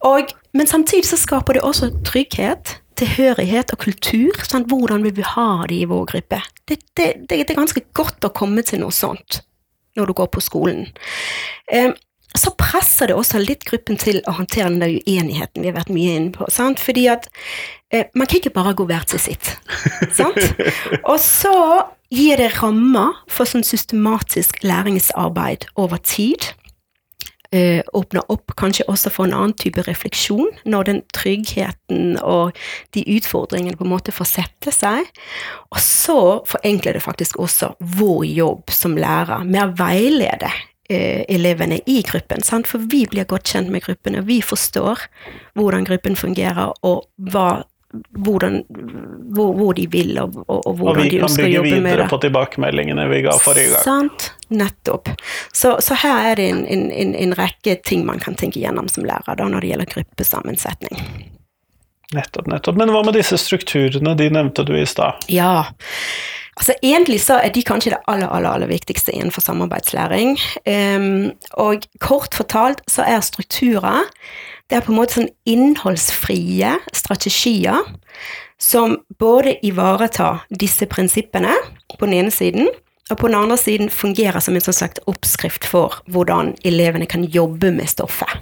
[0.07, 4.39] Og, men samtidig så skaper det også trygghet, tilhørighet og kultur.
[4.47, 6.39] Sånn, hvordan vil vi ha det i vår gruppe?
[6.63, 9.41] Det, det, det, det er ganske godt å komme til noe sånt
[9.97, 10.85] når du går på skolen.
[11.73, 11.95] Um,
[12.37, 15.93] så presser det også litt gruppen til å håndtere den der uenigheten vi har vært
[15.93, 16.47] mye inne på.
[16.53, 16.81] Sant?
[16.83, 17.25] Fordi at
[17.89, 19.55] eh, man kan ikke bare gå hvert til sitt.
[20.19, 20.37] sant?
[21.01, 21.55] Og så
[22.13, 26.53] gir det rammer for sånn systematisk læringsarbeid over tid.
[27.55, 32.57] Uh, åpner opp kanskje også for en annen type refleksjon, når den tryggheten og
[32.91, 35.07] de utfordringene på en måte får sette seg.
[35.71, 36.17] Og så
[36.49, 42.43] forenkler det faktisk også vår jobb som lærer med å veilede uh, elevene i gruppen.
[42.43, 42.67] Sant?
[42.67, 45.07] For vi blir godt kjent med gruppen, og vi forstår
[45.55, 47.63] hvordan gruppen fungerer, og hva,
[48.17, 48.63] hvordan,
[49.35, 51.55] hvor, hvor de vil, og, og, og Og hvordan vi de kan ønsker å bygge
[51.55, 53.85] jobbe med videre på tilbakemeldingene vi ga forrige gang.
[53.85, 55.13] Sant, nettopp.
[55.55, 58.91] Så, så her er det en, en, en, en rekke ting man kan tenke gjennom
[58.91, 60.99] som lærer da, når det gjelder gruppesammensetning.
[62.15, 62.77] Nettopp, nettopp.
[62.79, 65.23] Men hva med disse strukturene, de nevnte du i stad?
[65.31, 65.65] Ja,
[66.55, 70.37] altså egentlig så er de kanskje det aller, aller, aller viktigste innenfor samarbeidslæring.
[70.67, 74.07] Um, og kort fortalt så er strukturer
[74.67, 77.85] det er på en måte sånn innholdsfrie strategier
[78.59, 81.53] som både ivaretar disse prinsippene
[81.93, 82.67] på den ene siden,
[83.07, 87.23] og på den andre siden fungerer som en sånn slags oppskrift for hvordan elevene kan
[87.23, 88.33] jobbe med stoffet.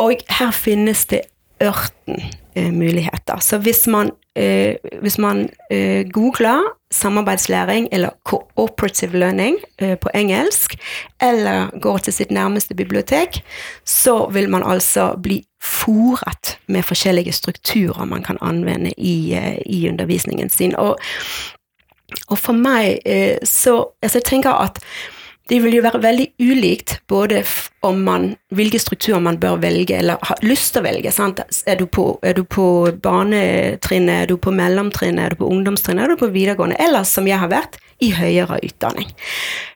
[0.00, 1.26] Og her finnes det
[1.60, 2.22] ørten
[2.56, 3.38] muligheter.
[3.40, 10.78] Så hvis man, eh, hvis man eh, googler samarbeidslæring eller cooperative learning eh, på engelsk,
[11.22, 13.42] eller går til sitt nærmeste bibliotek,
[13.84, 19.88] så vil man altså bli fòret med forskjellige strukturer man kan anvende i, eh, i
[19.88, 20.76] undervisningen sin.
[20.76, 20.98] Og,
[22.28, 24.78] og for meg eh, så altså Jeg tenker at
[25.50, 27.42] det vil jo være veldig ulikt både
[27.86, 31.12] om man, hvilke strukturer man bør velge, eller har lyst til å velge.
[31.14, 31.40] Sant?
[31.66, 32.66] Er, du på, er på
[33.02, 37.26] barnetrinnet, er du på mellomtrinnet, er du på ungdomstrinnet, er du på videregående, eller som
[37.28, 39.10] jeg har vært, i høyere utdanning.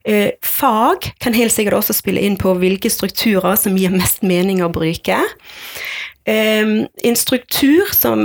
[0.08, 4.62] Eh, fag kan helt sikkert også spille inn på hvilke strukturer som gir mest mening
[4.64, 5.18] å bruke.
[6.26, 8.20] En struktur som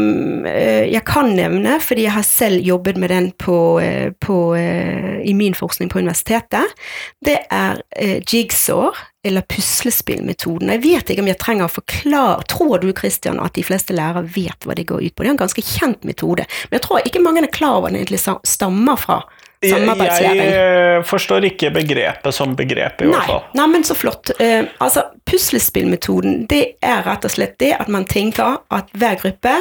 [0.47, 5.19] eh, jeg kan nevne, fordi jeg har selv jobbet med den på, eh, på, eh,
[5.27, 6.71] i min forskning på universitetet,
[7.19, 7.81] det er
[8.23, 10.71] jigsaw, eller puslespillmetoden.
[10.71, 14.23] Jeg vet ikke om jeg trenger å forklare Tror du Christian, at de fleste lærere
[14.31, 15.25] vet hva det går ut på?
[15.25, 17.97] Det er en ganske kjent metode, men jeg tror ikke mange er klar over hva
[17.97, 19.19] den egentlig stammer fra
[19.60, 20.38] Jeg, samarbeidslæring.
[20.39, 23.41] jeg eh, forstår ikke begrepet som begrep, i Nei, hvert fall.
[23.60, 24.32] nei, men så flott.
[24.39, 29.58] Uh, altså, puslespillmetoden, det er rett og slett det at man tenker at hver gruppe,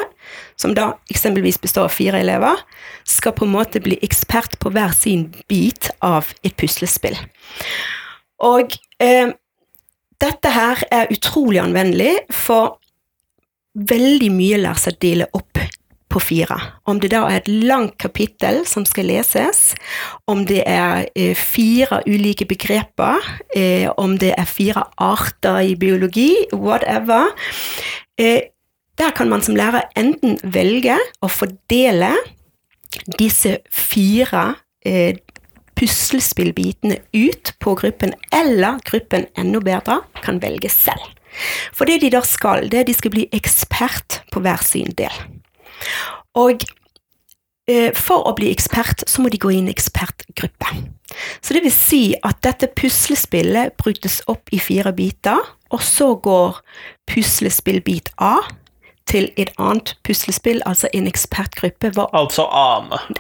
[0.55, 2.63] som da eksempelvis består av fire elever,
[3.11, 7.19] skal på en måte bli ekspert på hver sin bit av et puslespill.
[8.47, 9.35] Og uh,
[10.23, 12.79] dette her er utrolig anvendelig, for
[13.75, 15.59] veldig mye lar seg dele opp
[16.09, 16.57] på fire.
[16.89, 19.75] Om det da er et langt kapittel som skal leses,
[20.31, 23.25] om det er eh, fire ulike begreper,
[23.57, 27.33] eh, om det er fire arter i biologi, whatever.
[28.19, 28.51] Eh,
[28.99, 32.11] der kan man som lærer enten velge å fordele
[33.19, 35.15] disse fire eh,
[35.79, 41.15] puslespillbitene ut på gruppen, eller gruppen enda bedre kan velge selv.
[41.77, 44.91] For det de da skal, det er at de skal bli ekspert på hver sin
[44.99, 45.15] del.
[46.39, 46.65] Og
[47.69, 50.77] eh, for å bli ekspert, så må de gå inn i ekspertgruppe.
[51.43, 55.41] Så det vil si at dette puslespillet brytes opp i fire biter,
[55.73, 56.61] og så går
[57.09, 58.37] puslespillbit A
[59.09, 62.45] til et annet puslespill, altså en ekspertgruppe, Altså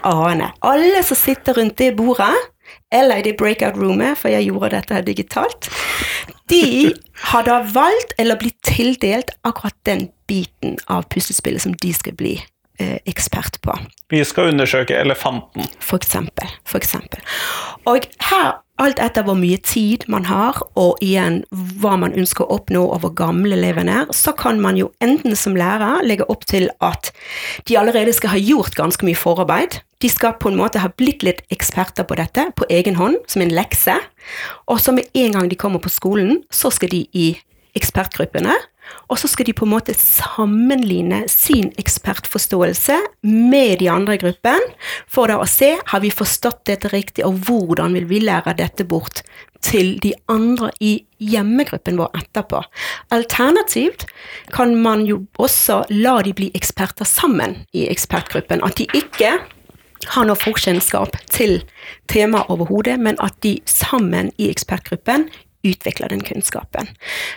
[0.04, 0.50] A-ene.
[0.62, 2.34] Alle som sitter rundt det bordet,
[2.94, 5.70] eller i det breakout-rommet, for jeg gjorde dette her digitalt,
[6.48, 6.92] de
[7.30, 12.36] har da valgt eller blitt tildelt akkurat den biten av puslespillet som de skal bli
[12.80, 13.74] eh, ekspert på.
[14.12, 15.68] Vi skal undersøke elefanten.
[15.80, 17.20] For eksempel, for eksempel.
[17.88, 21.40] Og her, alt etter hvor mye tid man har, og igjen
[21.82, 25.36] hva man ønsker å oppnå, og hvor gamle elevene er, så kan man jo enten
[25.38, 27.10] som lærer legge opp til at
[27.68, 29.80] de allerede skal ha gjort ganske mye forarbeid.
[30.02, 33.42] De skal på en måte ha blitt litt eksperter på dette på egen hånd, som
[33.42, 33.98] en lekse.
[34.70, 37.28] Og så med en gang de kommer på skolen, så skal de i
[37.76, 38.54] ekspertgruppene.
[39.12, 42.96] Og så skal de på en måte sammenligne sin ekspertforståelse
[43.28, 44.64] med de andre i gruppen,
[45.08, 48.86] for da å se har vi forstått dette riktig, og hvordan vil vi lære dette
[48.88, 49.20] bort
[49.64, 52.62] til de andre i hjemmegruppen vår etterpå.
[53.14, 54.06] Alternativt
[54.54, 58.62] kan man jo også la de bli eksperter sammen i ekspertgruppen.
[58.64, 59.34] At de ikke
[60.14, 61.58] har noe forkjennskap til
[62.10, 65.26] temaet overhodet, men at de sammen i ekspertgruppen
[65.66, 66.90] utvikler den kunnskapen.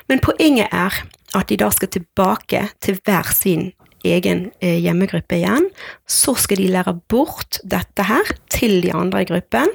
[0.10, 1.01] Men poenget er
[1.38, 3.71] at de da skal tilbake til hver sin
[4.05, 5.69] egen eh, hjemmegruppe igjen.
[6.10, 9.73] Så skal de lære bort dette her til de andre i gruppen.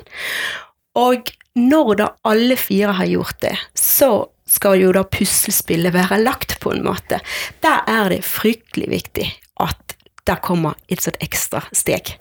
[0.97, 6.59] Og når da alle fire har gjort det, så skal jo da puslespillet være lagt
[6.63, 7.19] på en måte.
[7.65, 9.27] Der er det fryktelig viktig
[9.63, 9.96] at
[10.27, 12.13] der kommer et sånt ekstra steg.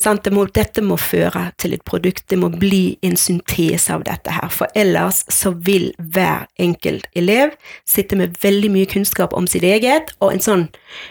[0.00, 0.24] Sant?
[0.26, 4.34] Det må, dette må føre til et produkt, det må bli en syntese av dette
[4.34, 4.48] her.
[4.52, 7.54] For ellers så vil hver enkelt elev
[7.88, 10.64] sitte med veldig mye kunnskap om sitt eget, og en sånn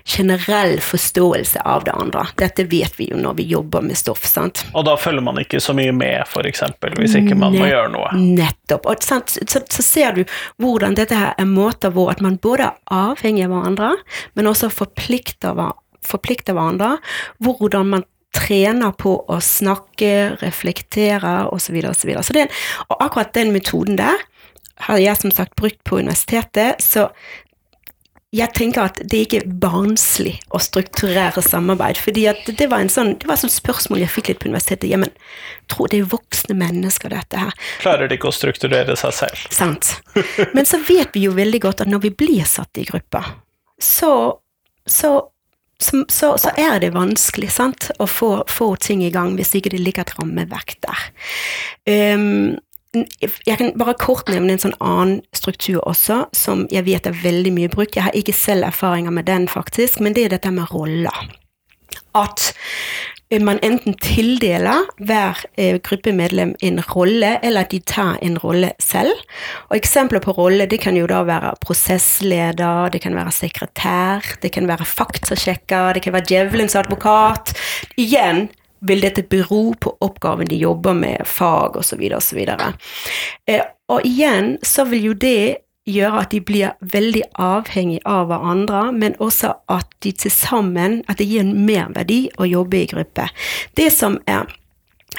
[0.06, 2.26] generell forståelse av det andre.
[2.40, 4.64] Dette vet vi jo når vi jobber med stoff, sant.
[4.76, 6.64] Og da følger man ikke så mye med, f.eks.,
[7.00, 8.12] hvis ikke man må gjøre noe.
[8.18, 8.88] Nettopp.
[8.92, 10.24] Og sant, så, så ser du
[10.62, 13.94] hvordan dette her er måter hvor at man både er avhengig av hverandre,
[14.38, 16.96] men også forplikter, hver- forplikter hverandre.
[17.44, 21.68] Hvordan man trener på å snakke, reflektere osv.
[21.68, 22.24] Så, videre, og så, videre.
[22.24, 22.48] så det,
[22.88, 24.28] og akkurat den metoden der
[24.88, 27.10] har jeg som sagt brukt på universitetet, så
[28.32, 32.00] jeg tenker at det ikke er barnslig å strukturere samarbeid.
[32.00, 34.88] fordi det var en sånn, det var et sånt spørsmål jeg fikk litt på universitetet.
[34.88, 35.12] Ja, men
[35.68, 37.52] tro det er voksne mennesker, dette her.
[37.84, 39.44] Klarer de ikke å strukturere seg selv.
[39.52, 39.98] Sant.
[40.56, 43.28] Men så vet vi jo veldig godt at når vi blir satt i grupper,
[43.84, 44.14] så,
[44.88, 45.12] så,
[45.82, 47.90] så, så, så er det vanskelig sant?
[48.00, 51.08] å få, få ting i gang hvis ikke det ligger et rammeverk der.
[51.90, 52.60] Um,
[52.94, 57.54] jeg kan bare kort nevne en sånn annen struktur også, som jeg vet er veldig
[57.56, 57.96] mye brukt.
[57.96, 61.22] Jeg har ikke selv erfaringer med den, faktisk, men det er dette med roller.
[62.18, 62.52] At
[63.30, 68.74] eh, man enten tildeler hver eh, gruppemedlem en rolle, eller at de tar en rolle
[68.84, 69.14] selv.
[69.70, 74.54] Og Eksempler på rolle det kan jo da være prosessleder, det kan være sekretær, det
[74.56, 77.56] kan være faktasjekker, det kan være djevelens advokat.
[77.98, 78.50] Igjen
[78.82, 82.02] vil dette bero på oppgaven de jobber med, fag osv.
[82.18, 82.40] osv.
[83.48, 85.44] Eh, og igjen så vil jo det
[85.90, 91.18] gjøre at de blir veldig avhengig av hverandre, men også at de til sammen At
[91.18, 93.28] det gir en merverdi å jobbe i gruppe.
[93.76, 94.50] Det som er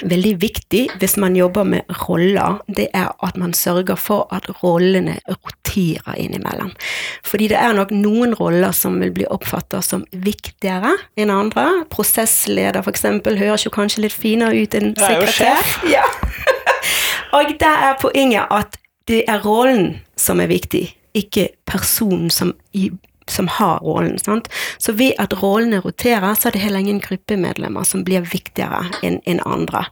[0.01, 5.19] veldig viktig hvis man jobber med roller, det er at man sørger for at rollene
[5.29, 6.73] roterer innimellom.
[7.27, 11.85] Fordi det er nok noen roller som vil bli oppfattet som viktigere enn andre.
[11.93, 13.07] Prosessleder f.eks.
[13.27, 15.03] høres jo kanskje litt finere ut enn sekretær.
[15.03, 15.77] Det er jo sjef.
[15.93, 16.07] Ja.
[17.37, 20.85] Og der er poenget at det er rollen som er viktig,
[21.19, 22.53] ikke personen som,
[23.29, 24.19] som har rollen.
[24.19, 24.49] Sant?
[24.79, 29.21] Så ved at rollene roterer, så er det heller ingen gruppemedlemmer som blir viktigere enn
[29.29, 29.85] en andre.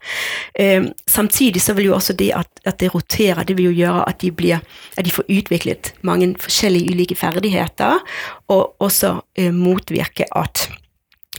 [0.59, 4.09] Um, samtidig så vil jo også det at, at, det roterer, det vil jo gjøre
[4.09, 4.61] at de, blir,
[4.97, 8.01] at de får utviklet mange forskjellige ulike ferdigheter,
[8.49, 10.69] og også uh, motvirke at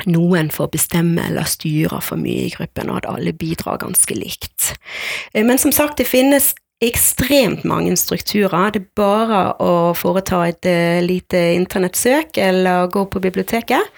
[0.09, 4.73] noen får bestemme eller styre for mye i gruppen, og at alle bidrar ganske likt.
[5.33, 8.71] Eh, men som sagt, det finnes ekstremt mange strukturer.
[8.73, 13.93] Det er bare å foreta et uh, lite internettsøk eller gå på biblioteket.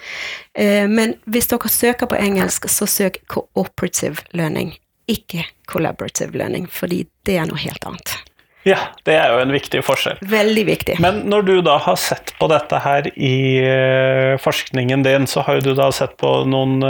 [0.58, 4.76] Uh, men hvis dere søker på engelsk, så søk cooperative learning,
[5.08, 8.16] ikke collaborative learning, fordi det er noe helt annet.
[8.64, 10.22] Ja, det er jo en viktig forskjell.
[10.24, 10.94] Veldig viktig.
[11.04, 15.60] Men når du da har sett på dette her i uh, forskningen din, så har
[15.60, 16.80] jo du da sett på noen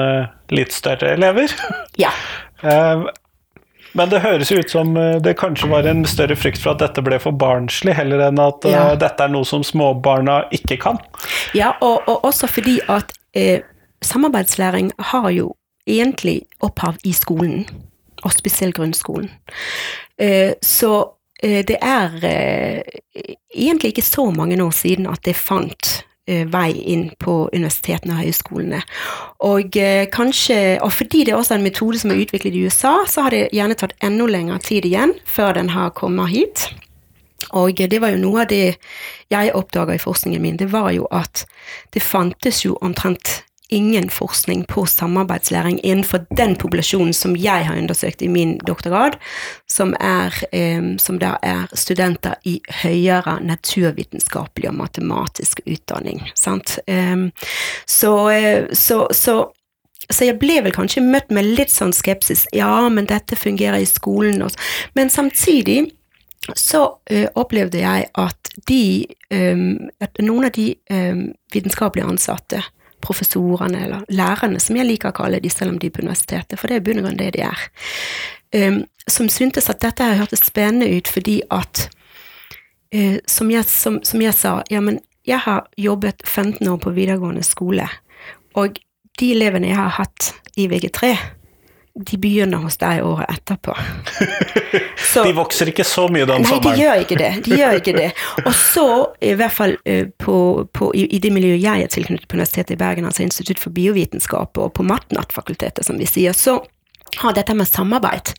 [0.54, 1.54] litt større elever.
[1.98, 2.10] Ja.
[3.94, 7.02] Men det høres ut som eh, det kanskje var en større frykt for at dette
[7.06, 8.86] ble for barnslig, heller enn at eh, ja.
[8.92, 10.98] uh, dette er noe som småbarna ikke kan.
[11.54, 13.62] Ja, og, og også fordi at eh,
[14.04, 15.52] samarbeidslæring har jo
[15.86, 17.66] egentlig opphav i skolen,
[18.24, 19.30] og spesielt grunnskolen.
[20.18, 20.92] Eh, så
[21.42, 22.82] eh, det er eh,
[23.54, 28.80] egentlig ikke så mange år siden at det fant vei inn på universitetene og høyskolene.
[29.44, 32.96] Og eh, kanskje, og fordi det er også en metode som er utviklet i USA,
[33.06, 36.68] så har det gjerne tatt enda lengre tid igjen før den har kommet hit.
[37.52, 38.76] Og det var jo noe av det
[39.32, 41.44] jeg oppdaga i forskningen min, det var jo at
[41.94, 48.22] det fantes jo omtrent ingen forskning på samarbeidslæring innenfor den populasjonen som jeg har undersøkt
[48.22, 49.16] i min doktorgrad,
[49.70, 50.36] som, er,
[51.00, 56.20] som da er studenter i høyere naturvitenskapelig og matematisk utdanning.
[56.36, 56.76] Sant?
[57.86, 58.14] Så,
[58.72, 59.38] så, så
[60.12, 62.44] så jeg ble vel kanskje møtt med litt sånn skepsis.
[62.52, 64.60] Ja, men dette fungerer i skolen også.
[64.98, 65.86] Men samtidig
[66.60, 68.84] så uh, opplevde jeg at de
[69.32, 72.60] um, at noen av de um, vitenskapelige ansatte
[73.04, 76.58] professorene, eller lærerne, som jeg liker å kalle de, selv om de er på universitetet,
[76.58, 77.66] for det er i bunn og grunn det de er,
[78.56, 81.86] um, som syntes at dette her hørtes spennende ut fordi at
[82.96, 86.94] uh, som, jeg, som, som, jeg, sa, ja, men jeg har jobbet 15 år på
[86.96, 87.88] videregående skole,
[88.58, 88.80] og
[89.20, 91.14] de elevene jeg har hatt i VG3,
[91.94, 93.74] de begynner hos deg året etterpå.
[95.14, 96.64] Så, de vokser ikke så mye den sommeren?
[96.64, 97.30] Nei, de gjør ikke det.
[97.46, 98.08] De gjør ikke det.
[98.48, 98.86] Og så,
[99.22, 100.36] i hvert fall eh, på,
[100.74, 103.74] på, i, i, det miljøet jeg er tilknyttet på Universitetet i Bergen, altså Institutt for
[103.76, 106.58] biovitenskap, og på Matnat-fakultetet, som vi sier, så
[107.20, 108.34] har dette med samarbeid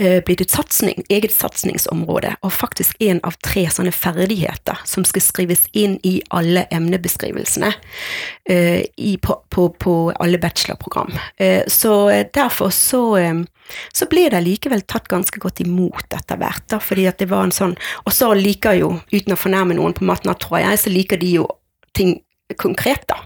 [0.00, 5.22] Eh, blitt et satsning, eget satsingsområde, og faktisk en av tre sånne ferdigheter som skal
[5.22, 11.12] skrives inn i alle emnebeskrivelsene uh, i, på, på, på, alle bachelorprogram.
[11.36, 11.92] Uh, så
[12.32, 13.44] derfor så, um,
[13.92, 17.46] så ble det likevel tatt ganske godt imot etter hvert, da, fordi at det var
[17.46, 20.90] en sånn Og så liker jo, uten å fornærme noen på maten, tror jeg, så
[20.90, 21.46] liker de jo
[21.92, 22.16] ting
[22.56, 23.16] konkret, da.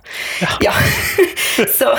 [0.40, 0.48] Ja.
[0.60, 0.72] ja.
[1.78, 1.98] så,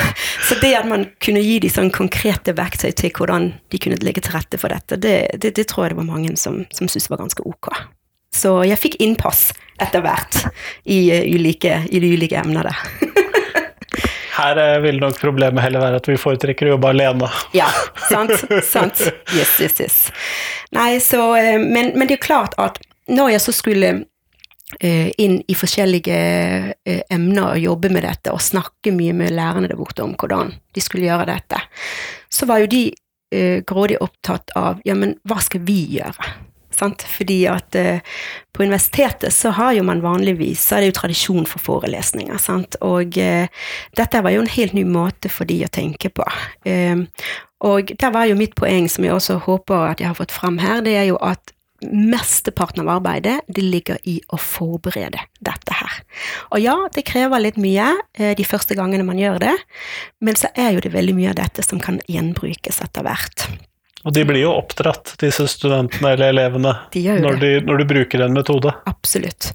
[0.50, 4.24] så, det at man kunne gi de sånn konkrete verktøy til hvordan de kunne legge
[4.26, 7.10] til rette for dette, det, det, det tror jeg det var mange som, som syntes
[7.12, 7.72] var ganske ok.
[8.36, 9.50] Så jeg fikk innpass
[9.82, 10.44] etter hvert
[10.84, 12.74] i, uh, ulike, i de ulike emnene.
[14.38, 17.32] Her uh, vil nok problemet heller være at vi foretrekker å jobbe alene.
[17.58, 17.70] ja,
[18.10, 18.36] sant.
[18.66, 19.02] sant.
[19.34, 19.98] Yes, yes, yes.
[20.76, 24.04] Nei, så, uh, men, men det er klart at når jeg så skulle Eh,
[24.76, 26.16] inn i forskjellige
[26.84, 30.52] eh, emner og jobbe med dette og snakke mye med lærerne der borte om hvordan
[30.76, 31.62] de skulle gjøre dette,
[32.28, 32.84] så var jo de
[33.32, 36.36] eh, grådig opptatt av ja, men hva skal vi gjøre?
[36.78, 37.08] Sant?
[37.10, 41.64] Fordi at på universitetet så har jo man vanligvis så er det jo tradisjon for
[41.64, 42.38] forelesninger.
[42.38, 42.78] Sant?
[42.86, 43.18] Og
[43.98, 46.28] dette var jo en helt ny måte for de å tenke på.
[47.66, 50.62] og der var jo mitt poeng, som jeg også håper at jeg har fått fram
[50.62, 56.02] her, det er jo at mesteparten av arbeidet det ligger i å forberede dette her.
[56.52, 59.56] Og ja, det krever litt mye eh, de første gangene man gjør det,
[60.24, 63.50] men så er jo det veldig mye av dette som kan gjenbrukes etter hvert.
[64.06, 68.24] Og de blir jo oppdratt, disse studentene eller elevene, de når, de, når, du bruker
[68.24, 68.72] en metode.
[68.88, 69.50] Absolutt.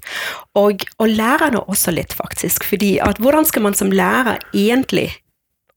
[0.59, 2.67] Og, og lærerne også litt, faktisk.
[2.67, 5.09] fordi at hvordan skal man som lærer egentlig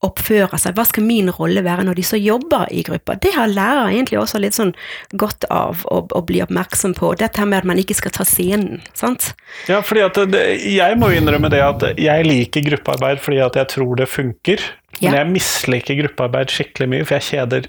[0.06, 3.16] oppføre seg, hva skal min rolle være når de så jobber i gruppa.
[3.20, 4.72] Det har lærere egentlig også litt sånn
[5.18, 8.80] godt av å, å bli oppmerksom på, dette med at man ikke skal ta scenen.
[8.96, 9.32] sant?
[9.70, 10.42] Ja, fordi at det,
[10.72, 14.62] jeg må innrømme det at jeg liker gruppearbeid fordi at jeg tror det funker.
[15.02, 17.66] Men jeg misliker gruppearbeid skikkelig mye, for jeg kjeder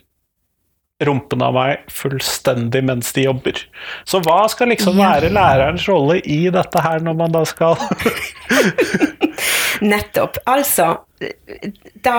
[1.06, 3.60] rumpen av meg fullstendig mens de jobber.
[4.10, 5.12] Så hva skal liksom Ja.
[5.12, 7.76] være lærerens rolle i dette her, når man da skal
[9.82, 10.40] Nettopp.
[10.50, 10.90] Altså,
[12.06, 12.16] da,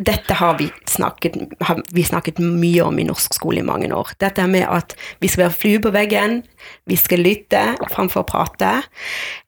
[0.00, 4.14] dette har vi, snakket, har vi snakket mye om i norsk skole i mange år.
[4.22, 6.40] Dette med at vi skal være flue på veggen,
[6.88, 8.76] vi skal lytte framfor å prate,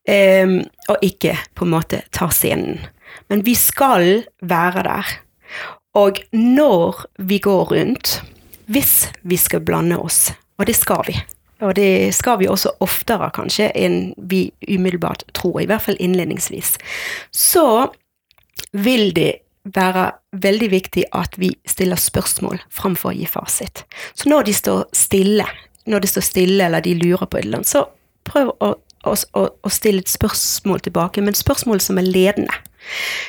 [0.04, 0.58] Um,
[0.92, 2.82] og ikke på en måte ta scenen.
[3.32, 5.12] Men vi skal være der.
[5.96, 8.18] Og når vi går rundt,
[8.68, 11.16] hvis vi skal blande oss, og det skal vi,
[11.62, 16.74] og det skal vi også oftere kanskje enn vi umiddelbart tror, i hvert fall innledningsvis,
[17.30, 17.92] så
[18.74, 20.10] vil det være
[20.44, 23.84] veldig viktig at vi stiller spørsmål framfor å gi fasit.
[24.14, 25.46] Så når de står stille,
[25.88, 27.86] når de står stille eller de lurer på et eller annet, så
[28.28, 28.74] prøv å,
[29.04, 32.60] å, å, stille et spørsmål tilbake, men spørsmål som er ledende.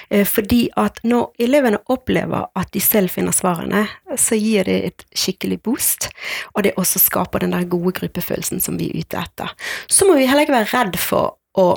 [0.10, 3.86] Eh, Fordi at når elevene opplever at de selv finner svarene,
[4.18, 6.10] så gir det et skikkelig boost,
[6.54, 9.52] og det også skaper den der gode gruppefølelsen som vi er ute etter.
[9.88, 11.68] Så må vi heller ikke være redd for å,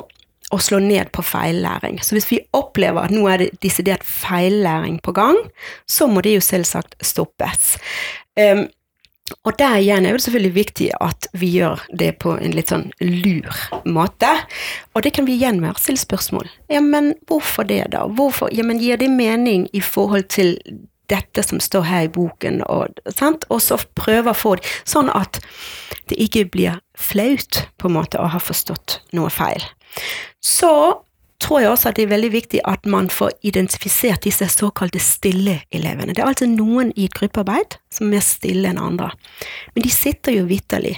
[0.51, 1.99] å slå ned på feillæring.
[2.03, 5.39] Så hvis vi opplever at nå er det desidert feillæring på gang,
[5.87, 7.77] så må det jo selvsagt stoppes.
[8.39, 8.67] Um,
[9.47, 12.89] og der igjen er det selvfølgelig viktig at vi gjør det på en litt sånn
[13.01, 13.49] lur
[13.85, 14.31] måte.
[14.93, 16.49] Og det kan vi igjen være stille spørsmål.
[16.71, 18.05] Ja, men hvorfor det, da?
[18.07, 18.51] Hvorfor?
[18.55, 20.57] Ja, men gir det mening i forhold til
[21.09, 22.99] dette som står her i boken, og,
[23.49, 25.41] og så prøve å få det sånn at
[26.09, 29.63] det ikke blir flaut, på en måte, å ha forstått noe feil.
[30.41, 30.71] Så
[31.39, 35.61] tror jeg også at det er veldig viktig at man får identifisert disse såkalte stille
[35.71, 36.13] elevene.
[36.13, 39.11] Det er altså noen i et gruppearbeid som er mer stille enn andre.
[39.75, 40.97] Men de sitter jo vitterlig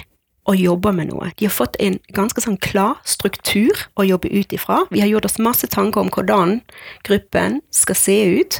[0.50, 1.30] og jobber med noe.
[1.38, 4.82] De har fått en ganske sånn klar struktur å jobbe ut ifra.
[4.90, 6.58] Vi har gjort oss masse tanker om hvordan
[7.06, 8.58] gruppen skal se ut.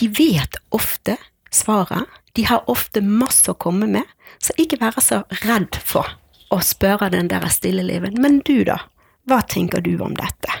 [0.00, 1.18] De vet ofte
[1.52, 2.08] svaret.
[2.34, 4.08] De har ofte masse å komme med,
[4.42, 6.08] så ikke være så redd for
[6.50, 8.16] å spørre den der stille eleven.
[8.18, 8.80] Men du, da?
[9.28, 10.58] Hva tenker du om dette?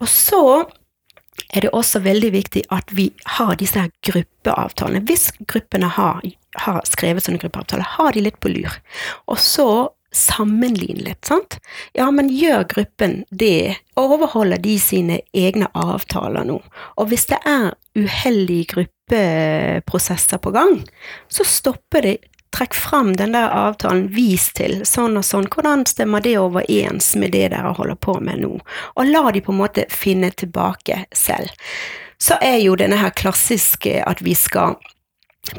[0.00, 0.42] Og så
[1.52, 5.04] er det også veldig viktig at vi har disse her gruppeavtalene.
[5.08, 6.22] Hvis gruppene har,
[6.64, 8.78] har skrevet sånne gruppeavtaler, har de litt på lur.
[9.28, 9.68] Og så
[10.12, 11.56] sammenligne litt, sant?
[11.96, 13.78] Ja, men gjør gruppen det?
[14.00, 16.58] Overholder de sine egne avtaler nå?
[17.00, 20.82] Og hvis det er uheldige gruppeprosesser på gang,
[21.32, 22.16] så stopper det
[22.52, 27.32] Trekk fram den der avtalen, vis til sånn og sånn, hvordan stemmer det overens med
[27.32, 28.58] det dere holder på med nå?
[28.96, 31.52] Og la de på en måte finne tilbake selv.
[32.22, 34.76] Så er jo denne her klassiske at vi skal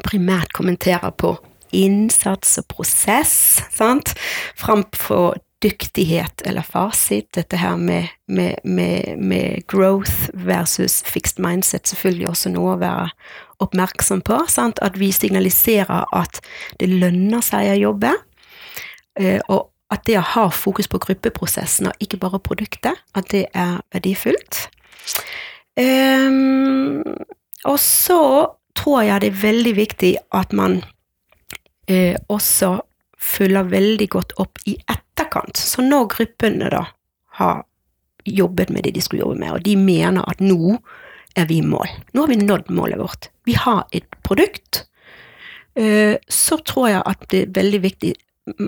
[0.06, 1.34] primært kommentere på
[1.74, 3.34] innsats og prosess,
[3.74, 4.14] sant,
[4.56, 5.34] framfor
[5.64, 12.52] dyktighet eller fasit, dette her med, med, med, med growth versus fixed mindset, selvfølgelig også
[12.52, 13.08] noe å være
[13.62, 14.40] oppmerksom på.
[14.50, 14.80] Sant?
[14.82, 16.40] At vi signaliserer at
[16.80, 18.14] det lønner seg å jobbe,
[19.20, 23.46] eh, og at det å ha fokus på gruppeprosessen og ikke bare produktet, at det
[23.54, 24.66] er verdifullt.
[25.78, 27.02] Um,
[27.66, 28.20] og så
[28.78, 30.80] tror jeg det er veldig viktig at man
[31.90, 32.76] eh, også
[33.18, 35.56] følger veldig godt opp i etterkant.
[35.56, 36.84] Så når gruppene da
[37.38, 37.64] har
[38.24, 40.76] jobbet med det de skulle jobbe med, og de mener at nå
[41.36, 44.84] er vi i mål, nå har vi nådd målet vårt, vi har et produkt,
[45.76, 48.14] eh, så tror jeg at det er veldig viktig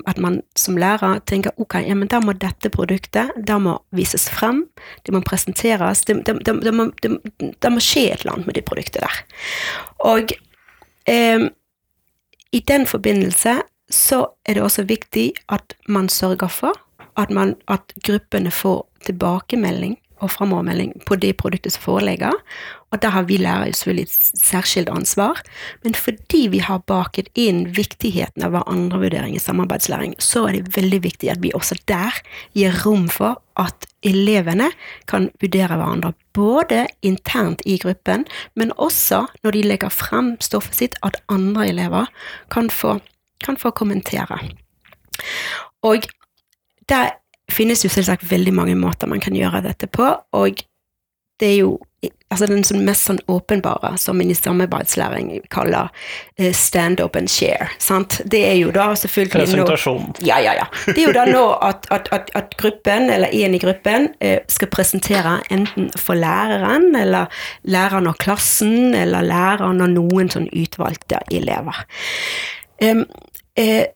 [0.08, 4.24] at man som lærer tenker ok, ja, men da må dette produktet da må vises
[4.32, 4.62] frem,
[5.04, 8.64] det må presenteres, det, det, det, må, det må skje et eller annet med det
[8.68, 9.20] produktet der.
[10.08, 10.32] Og
[11.12, 11.48] eh,
[12.56, 13.58] i den forbindelse
[13.92, 16.80] så er det også viktig at man sørger for
[17.20, 22.32] at, man, at gruppene får tilbakemelding og framovermelding på det produktet som foreligger.
[22.96, 25.42] Og der har vi lærere selvfølgelig et særskilt ansvar.
[25.84, 31.02] Men fordi vi har baket inn viktigheten av hverandrevurdering i samarbeidslæring, så er det veldig
[31.04, 32.16] viktig at vi også der
[32.56, 34.70] gir rom for at elevene
[35.10, 36.14] kan vurdere hverandre.
[36.32, 38.24] Både internt i gruppen,
[38.56, 42.08] men også når de legger frem stoffet sitt, at andre elever
[42.52, 42.98] kan få,
[43.44, 44.40] kan få kommentere.
[45.84, 46.08] Og
[46.88, 47.18] der
[47.52, 50.64] finnes jo selvsagt veldig mange måter man kan gjøre dette på, og
[51.40, 51.76] det er jo
[52.30, 55.90] altså den sånn mest sånn åpenbare, som en i samarbeidslæring kaller
[56.38, 57.68] eh, stand up and share.
[57.82, 58.18] Sant?
[58.26, 60.08] Det er jo da selvfølgelig Presentasjon.
[60.10, 60.66] Nå, ja, ja, ja.
[60.88, 64.38] Det er jo da nå at, at, at, at gruppen, eller en i gruppen, eh,
[64.52, 67.30] skal presentere enten for læreren, eller
[67.62, 71.84] læreren og klassen, eller læreren og noen sånn utvalgte elever.
[72.82, 73.06] Um,
[73.56, 73.86] eh,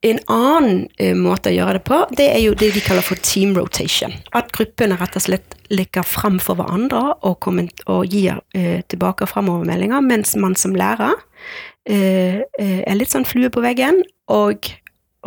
[0.00, 3.20] en annen uh, måte å gjøre det på, det er jo det de kaller for
[3.24, 4.14] team rotation.
[4.36, 7.48] At gruppene rett og slett ligger frem for hverandre og,
[7.84, 13.52] og gir uh, tilbake- og fremovermeldinger, mens man som lærer uh, er litt sånn flue
[13.52, 14.00] på veggen,
[14.32, 14.70] og,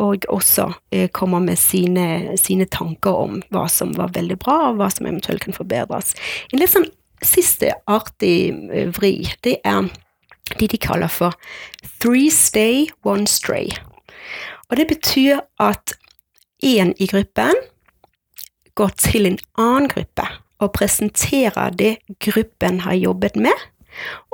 [0.02, 0.70] og også
[1.14, 5.44] kommer med sine, sine, tanker om hva som var veldig bra, og hva som eventuelt
[5.44, 6.14] kan forbedres.
[6.50, 6.88] En litt sånn
[7.24, 8.54] siste artig
[8.96, 9.90] vri, det er
[10.58, 11.36] de de kaller for
[12.00, 13.68] three stay, one stray.
[14.74, 15.92] Og det betyr at
[16.66, 17.54] én i gruppen
[18.74, 20.24] går til en annen gruppe
[20.58, 21.92] og presenterer det
[22.26, 23.54] gruppen har jobbet med,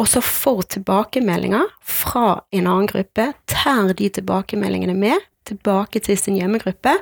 [0.01, 6.41] og så får tilbakemeldinger fra en annen gruppe, tar de tilbakemeldingene med tilbake til sin
[6.41, 6.97] hjemmegruppe,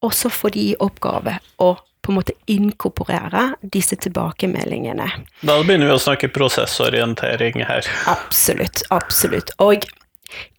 [0.00, 5.12] og så får de i oppgave å på en måte inkorporere disse tilbakemeldingene.
[5.44, 7.84] Da begynner vi å snakke prosessorientering her.
[8.08, 9.52] Absolutt, absolutt.
[9.60, 9.84] Og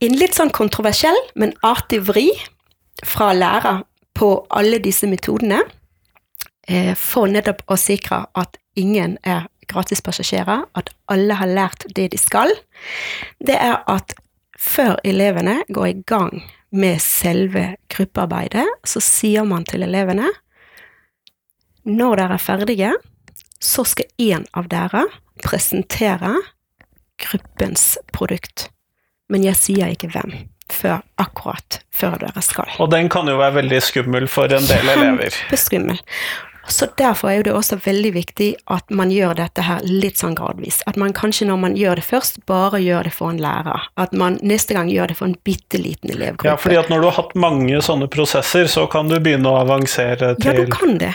[0.04, 2.30] en litt sånn kontroversiell, men artig vri
[3.06, 3.84] fra lærer
[4.18, 5.62] på alle disse metodene
[6.68, 12.20] eh, for nettopp å sikre at ingen er gratispassasjerer, at alle har lært det de
[12.20, 12.52] skal,
[13.40, 14.16] det er at
[14.62, 20.30] før elevene går i gang med selve gruppearbeidet, så sier man til elevene
[21.88, 22.92] når dere er ferdige,
[23.62, 25.08] så skal én av dere
[25.42, 26.36] presentere
[27.22, 28.70] gruppens produkt
[29.32, 30.36] men jeg sier ikke hvem
[30.72, 32.70] før akkurat før dere skal.
[32.84, 35.36] Og den kan jo være veldig skummel for en del elever.
[35.36, 36.00] Kjempeskummel.
[36.68, 40.82] Så Derfor er det også veldig viktig at man gjør dette her litt sånn gradvis.
[40.90, 43.88] At man kanskje når man gjør det først, bare gjør det for en lærer.
[44.02, 46.50] At man neste gang gjør det for en bitte liten elevgruppe.
[46.50, 49.62] Ja, fordi at når du har hatt mange sånne prosesser, så kan du begynne å
[49.64, 51.14] avansere til Ja, du kan det.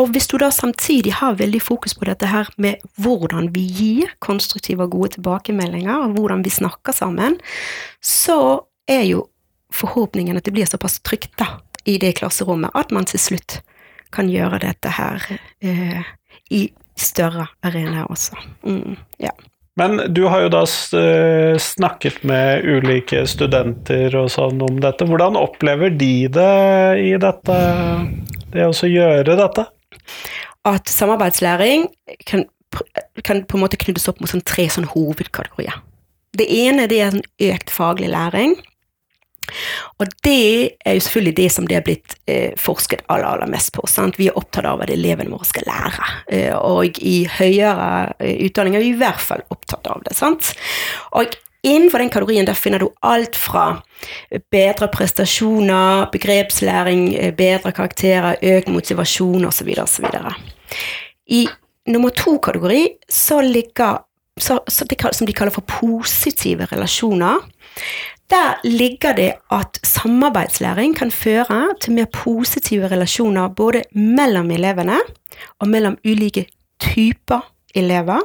[0.00, 4.12] Og hvis du da samtidig har veldig fokus på dette her med hvordan vi gir
[4.24, 7.38] konstruktive og gode tilbakemeldinger, og hvordan vi snakker sammen,
[8.02, 9.28] så er jo
[9.74, 13.60] forhåpningen at det blir såpass trygt da, i det klasserommet at man til slutt
[14.14, 15.24] kan gjøre dette her
[15.60, 16.02] eh,
[16.54, 16.64] i
[16.98, 18.38] større arenaer også.
[18.66, 19.32] Mm, ja.
[19.78, 20.64] Men du har jo da
[20.98, 25.06] eh, snakket med ulike studenter og sånn om dette.
[25.06, 26.54] Hvordan opplever de det
[26.98, 27.58] i dette,
[28.50, 29.68] det å gjøre dette?
[30.66, 31.86] At samarbeidslæring
[32.26, 32.42] kan,
[33.22, 35.78] kan, på en måte knyttes opp mot sånn tre sånn hovedkategorier.
[36.34, 38.58] Det ene det er sånn økt faglig læring.
[39.98, 43.72] Og det er jo selvfølgelig det som det er blitt eh, forsket aller, aller mest
[43.76, 43.86] på.
[43.90, 44.18] Sant?
[44.20, 48.78] Vi er opptatt av at elevene våre skal lære, eh, og i høyere eh, utdanning
[48.78, 50.16] er vi i hvert fall opptatt av det.
[50.18, 50.52] Sant?
[51.18, 51.36] Og
[51.66, 53.68] innenfor den kategorien der finner du alt fra
[54.52, 59.72] bedre prestasjoner, begrepslæring, eh, bedre karakterer, økt motivasjon osv.
[59.82, 60.06] osv.
[61.28, 61.46] I
[61.88, 64.04] nummer to-kategori så ligger
[64.38, 67.42] så, så det, som de kaller for positive relasjoner.
[68.30, 74.98] Der ligger det at samarbeidslæring kan føre til mer positive relasjoner både mellom elevene
[75.58, 76.46] og mellom ulike
[76.80, 77.40] typer
[77.74, 78.20] elever.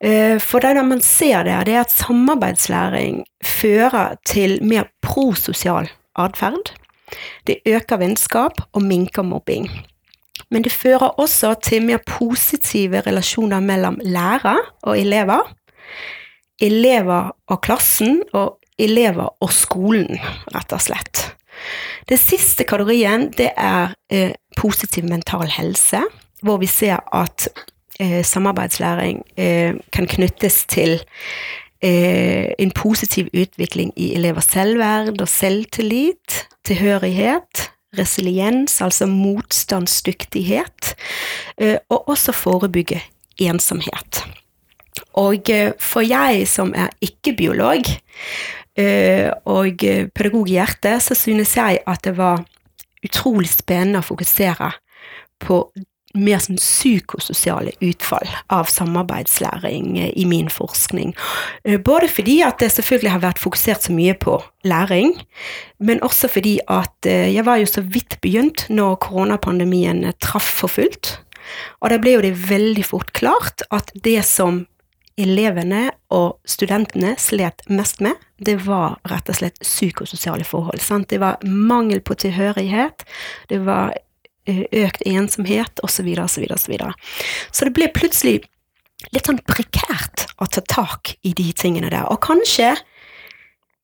[0.00, 6.74] Eh, for det man ser der, det er at samarbeidslæring fører til mer prososial atferd.
[7.46, 9.70] Det øker vennskap og minker mobbing.
[10.50, 15.54] Men det fører også til mer positive relasjoner mellom lærer og elever,
[16.60, 20.20] elever og klassen, og elever og skolen,
[20.54, 21.24] rett og slett.
[22.08, 26.00] Det siste kategorien det er eh, positiv mental helse,
[26.42, 27.48] hvor vi ser at
[28.00, 31.00] eh, samarbeidslæring eh, kan knyttes til
[31.82, 37.68] eh, en positiv utvikling i elevers selvverd og selvtillit, tilhørighet,
[37.98, 40.94] resiliens, altså motstandsdyktighet,
[41.58, 43.02] eh, og også forebygge
[43.38, 44.24] ensomhet.
[45.18, 47.88] Og eh, for jeg som er ikke-biolog,
[48.78, 49.82] og
[50.14, 52.44] pedagog i hjertet, så synes jeg at det var
[53.04, 54.72] utrolig spennende å fokusere
[55.42, 55.62] på
[56.16, 61.12] mer sånn psykososiale utfall av samarbeidslæring i min forskning.
[61.64, 65.14] Eh, både fordi at det selvfølgelig har vært fokusert så mye på læring,
[65.78, 70.72] men også fordi at eh, jeg var jo så vidt begynt når koronapandemien traff for
[70.72, 71.18] fullt.
[71.80, 74.64] Og da ble jo det veldig fort klart at det som
[75.18, 80.80] elevene og studentene slet mest med, det var rett og slett psykososiale forhold.
[80.82, 81.08] Sant?
[81.10, 83.04] Det var mangel på tilhørighet,
[83.50, 83.96] det var
[84.46, 86.12] eh, økt ensomhet osv.
[86.22, 86.46] osv.
[86.54, 86.76] osv.
[87.50, 88.40] Så det ble plutselig
[89.14, 92.06] litt sånn prekært å ta tak i de tingene der.
[92.10, 92.74] Og kanskje,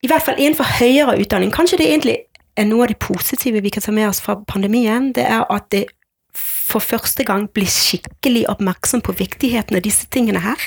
[0.04, 2.18] i hvert fall innenfor høyere utdanning, kanskje det egentlig
[2.58, 5.66] er noe av det positive vi kan ta med oss fra pandemien, det er at
[5.74, 5.88] det
[6.74, 10.60] for første gang bli skikkelig oppmerksom på viktigheten av disse tingene her,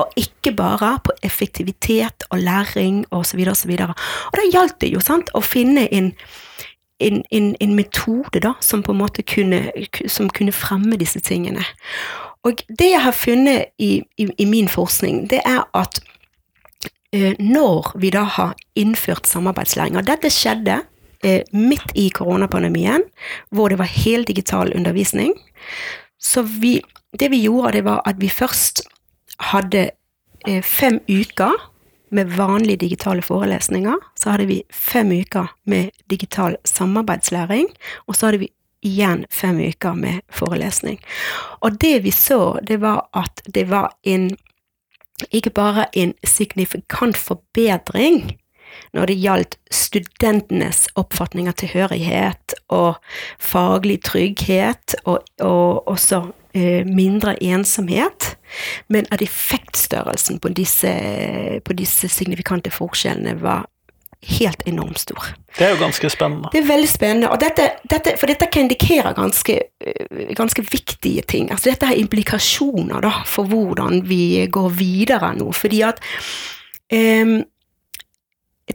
[0.00, 3.44] og ikke bare på effektivitet og læring osv.
[3.52, 3.74] osv.
[3.86, 3.94] Og,
[4.32, 6.12] og da gjaldt det jo sant, å finne en,
[7.02, 9.64] en, en, en metode da, som på en måte kunne,
[10.10, 11.64] som kunne fremme disse tingene.
[12.42, 16.00] Og det jeg har funnet i, i, i min forskning, det er at
[17.14, 20.80] eh, når vi da har innført samarbeidslæring, og dette skjedde
[21.22, 23.04] eh, midt i koronapandemien,
[23.50, 25.34] hvor det var heldigital undervisning.
[26.18, 26.80] Så vi,
[27.18, 28.84] det vi gjorde, det var at vi først
[29.52, 29.90] hadde
[30.46, 31.68] eh, fem uker
[32.12, 33.96] med vanlige digitale forelesninger.
[34.14, 37.68] Så hadde vi fem uker med digital samarbeidslæring,
[38.06, 38.52] og så hadde vi
[38.82, 40.98] igjen fem uker med forelesning.
[41.60, 44.30] Og det vi så, det var at det var en
[45.30, 48.38] ikke bare en signifikant forbedring
[48.92, 53.00] når det gjaldt studentenes oppfatninger til tilhørighet og
[53.40, 56.22] faglig trygghet, og, og også
[56.54, 58.36] eh, mindre ensomhet,
[58.88, 60.92] men at effektstørrelsen på disse,
[61.64, 63.68] på disse signifikante forskjellene var
[64.22, 65.32] helt enormt stor.
[65.58, 66.50] Det er jo ganske spennende.
[66.52, 71.50] Det er veldig spennende, dette, dette, for dette kan indikere ganske, eh, ganske viktige ting.
[71.50, 75.50] Altså dette har implikasjoner da, for hvordan vi går videre nå.
[75.52, 75.98] fordi at
[76.92, 77.42] um,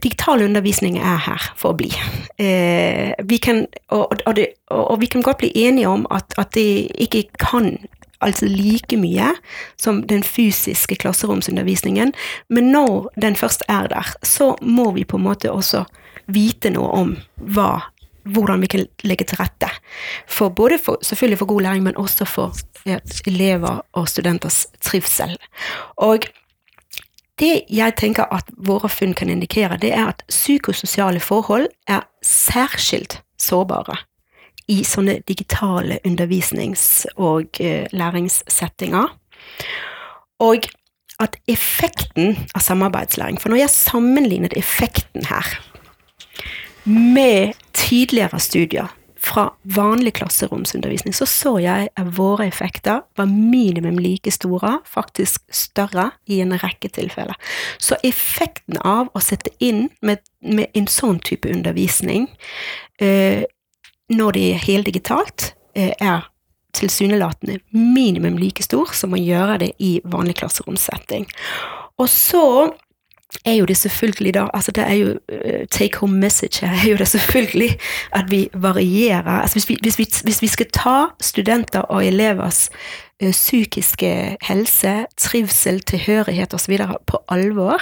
[0.02, 1.90] digital undervisning er her for å bli.
[2.38, 6.54] Eh, vi kan, og, og, det, og, vi kan godt bli enige om at, at
[6.56, 7.76] det ikke kan
[8.24, 9.30] altså like mye
[9.78, 12.12] som den fysiske klasseromsundervisningen,
[12.50, 15.84] men når den først er der, så må vi på en måte også
[16.26, 17.14] vite noe om
[17.54, 17.70] hva,
[18.28, 19.70] hvordan vi kan legge til rette.
[20.26, 25.36] For både for, selvfølgelig for god læring, men også for ja, elever og studenters trivsel.
[25.96, 26.26] Og
[27.38, 33.20] det jeg tenker at våre funn kan indikere, det er at psykososiale forhold er særskilt
[33.38, 33.96] sårbare
[34.68, 39.14] i sånne digitale undervisnings- og uh, læringssettinger.
[40.44, 40.68] Og
[41.18, 45.48] at effekten av samarbeidslæring For når jeg sammenlignet effekten her
[46.86, 54.30] med tidligere studier fra vanlig klasseromsundervisning, så så jeg at våre effekter var minimum like
[54.30, 57.34] store, faktisk større i en rekke tilfeller.
[57.82, 62.28] Så effekten av å sette inn med, med en sånn type undervisning
[63.02, 63.42] eh,
[64.08, 66.28] når det er heldigitalt, eh, er
[66.78, 71.26] tilsynelatende minimum like stor som å gjøre det i vanlig klasseromsetting.
[71.98, 72.44] Og så
[73.44, 76.90] er jo det selvfølgelig da altså det er jo uh, Take home message her er
[76.90, 77.78] jo det selvfølgelig
[78.12, 79.40] at vi varierer.
[79.40, 82.70] altså Hvis vi, hvis vi, hvis vi skal ta studenter og elevers
[83.22, 86.78] uh, psykiske helse, trivsel, tilhørighet osv.
[87.06, 87.80] på alvor,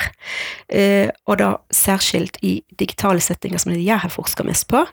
[0.74, 4.84] uh, og da særskilt i digitale settinger som jeg har forska mest på,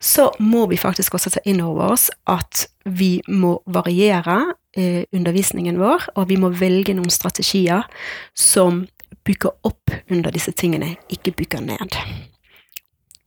[0.00, 4.54] så må vi faktisk også ta inn over oss at vi må variere
[5.12, 7.82] undervisningen vår, og vi må velge noen strategier
[8.38, 8.84] som
[9.30, 11.96] bygger opp under disse tingene, ikke bygger ned.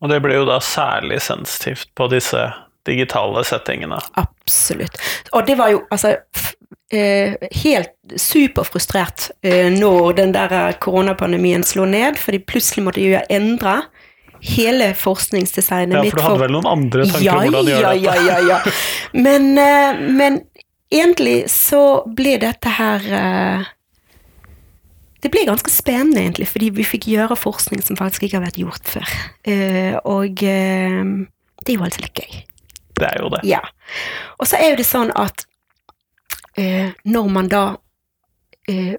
[0.03, 2.41] Og det ble jo da særlig sensitivt på disse
[2.83, 4.01] digitale settingene.
[4.19, 4.99] Absolutt.
[5.31, 6.17] Og det var jo altså
[6.91, 13.79] eh, helt superfrustrert eh, når den der koronapandemien slo ned, fordi plutselig måtte jo endre
[14.43, 16.11] hele forskningsdesignet mitt.
[16.11, 18.03] Ja, for du hadde vel noen andre tanker ja, hvordan du ja, dette?
[18.03, 18.59] Ja, ja, ja.
[19.15, 20.41] Men, eh, men
[20.91, 23.07] egentlig så ble dette her
[25.23, 28.59] det ble ganske spennende, egentlig, fordi vi fikk gjøre forskning som faktisk ikke har vært
[28.59, 29.13] gjort før.
[29.47, 31.13] Uh, og uh,
[31.63, 32.41] det er jo alltid litt gøy.
[32.99, 33.41] Det er jo det.
[33.47, 33.61] Ja.
[34.37, 35.45] Og så er jo det sånn at
[36.59, 37.65] uh, når man da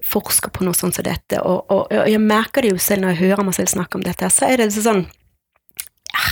[0.05, 3.15] forsker på noe sånt som dette, og, og, og, jeg merker det jo selv når
[3.15, 4.99] jeg hører meg selv snakke om dette, så er det sånn
[6.13, 6.27] ja,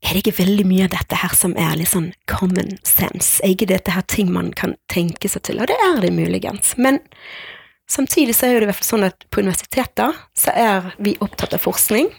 [0.00, 3.36] er det ikke veldig mye av dette her som er litt sånn common sense?
[3.44, 5.60] Er ikke dette her ting man kan tenke seg til?
[5.60, 6.72] Og det er det muligens.
[6.80, 7.02] Men
[7.88, 11.56] Samtidig så er det i hvert fall sånn at på universiteter så er vi opptatt
[11.56, 12.10] av forskning.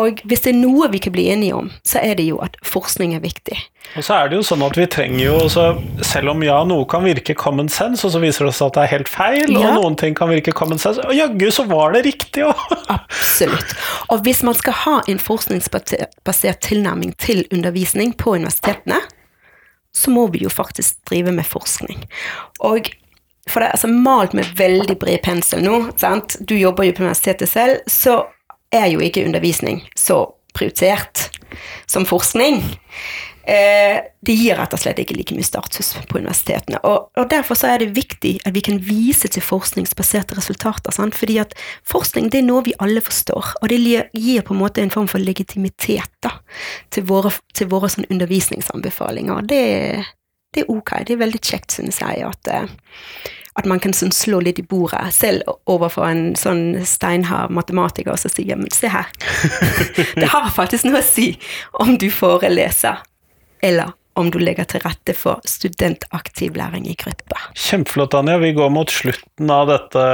[0.00, 2.56] Og hvis det er noe vi kan bli enige om, så er det jo at
[2.66, 3.54] forskning er viktig.
[3.94, 5.66] Og så er det jo sånn at vi trenger jo også,
[6.02, 8.82] Selv om ja, noe kan virke common sense, og så viser det seg at det
[8.82, 9.68] er helt feil, ja.
[9.70, 12.64] og noen ting kan virke common sense, og jaggu så var det riktig òg!
[12.96, 13.76] Absolutt.
[14.10, 18.98] Og hvis man skal ha en forskningsbasert tilnærming til undervisning på universitetene,
[19.94, 22.02] så må vi jo faktisk drive med forskning.
[22.66, 22.90] Og
[23.48, 25.80] for det er altså malt med veldig bred pensel nå.
[26.00, 26.38] Sant?
[26.40, 28.22] Du jobber jo på universitetet selv, så
[28.74, 30.24] er jo ikke undervisning så
[30.54, 31.28] prioritert
[31.86, 32.62] som forskning.
[33.46, 36.80] Eh, det gir rett og slett ikke like mye status på universitetene.
[36.88, 40.94] Og, og Derfor så er det viktig at vi kan vise til forskningsbaserte resultater.
[40.96, 41.16] Sant?
[41.18, 41.52] Fordi at
[41.90, 45.10] forskning det er noe vi alle forstår, og det gir på en måte en form
[45.10, 46.38] for legitimitet da,
[46.94, 49.44] til våre, til våre sånn undervisningsanbefalinger.
[49.50, 49.62] Det,
[50.54, 50.92] det, er ok.
[51.06, 52.68] Det er veldig kjekt, synes jeg, at, eh,
[53.54, 58.32] at man kan sånn slå litt i bordet, selv overfor en sånn steinhard matematiker som
[58.32, 59.10] sier men se her,
[60.20, 61.34] det har faktisk noe å si
[61.84, 62.96] om du får lese
[63.64, 67.38] eller om du legger til rette for studentaktiv læring i gruppe.
[67.58, 68.38] Kjempeflott, Anja.
[68.42, 70.04] Vi går mot slutten av dette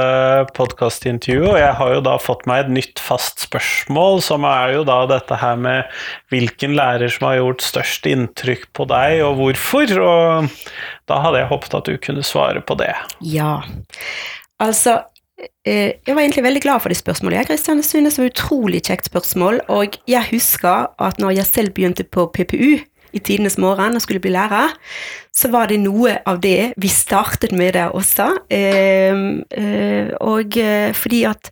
[0.57, 4.87] podkastintervjuet, og jeg har jo da fått meg et nytt fast spørsmål, som er jo
[4.87, 6.01] da dette her med
[6.33, 9.95] hvilken lærer som har gjort størst inntrykk på deg, og hvorfor.
[10.01, 10.51] Og
[11.09, 12.93] da hadde jeg håpet at du kunne svare på det.
[13.25, 13.59] Ja,
[14.61, 15.01] altså
[15.65, 17.41] eh, jeg var egentlig veldig glad for det spørsmålet.
[17.41, 21.75] Jeg, Kristian, synes det var utrolig kjekt spørsmål, og jeg husker at når jeg selv
[21.77, 22.79] begynte på PPU,
[23.11, 24.73] i tidenes morgen og skulle bli lærer,
[25.35, 28.29] så var det noe av det vi startet med der også.
[28.51, 31.51] Ehm, eh, og eh, fordi at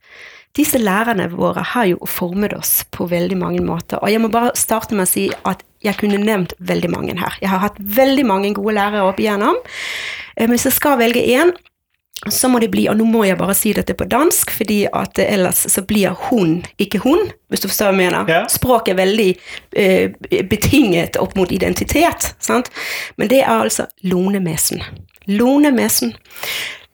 [0.57, 4.01] disse lærerne våre har jo formet oss på veldig mange måter.
[4.01, 7.37] Og jeg må bare starte med å si at jeg kunne nevnt veldig mange her.
[7.39, 9.59] Jeg har hatt veldig mange gode lærere opp igjennom.
[10.39, 11.53] Men hvis jeg skal velge én,
[12.27, 15.21] så må det bli, og nå må jeg bare si dette på dansk, fordi at
[15.23, 18.31] ellers så blir hun ikke hun, hvis du forstår hva jeg mener.
[18.31, 18.41] Ja.
[18.51, 19.29] Språk er veldig
[19.79, 22.67] eh, betinget opp mot identitet, sant?
[23.15, 24.83] men det er altså Lone Mesen.
[25.31, 26.11] Lone Mesen.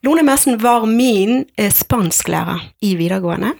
[0.05, 3.55] Lone Mesen var min eh, spansklærer i videregående.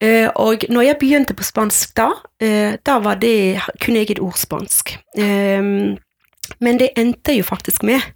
[0.00, 4.22] Eh, og når jeg begynte på spansk da, eh, da var det, kunne jeg et
[4.22, 4.94] ord spansk.
[5.18, 5.60] Eh,
[6.60, 8.06] men det endte jo faktisk med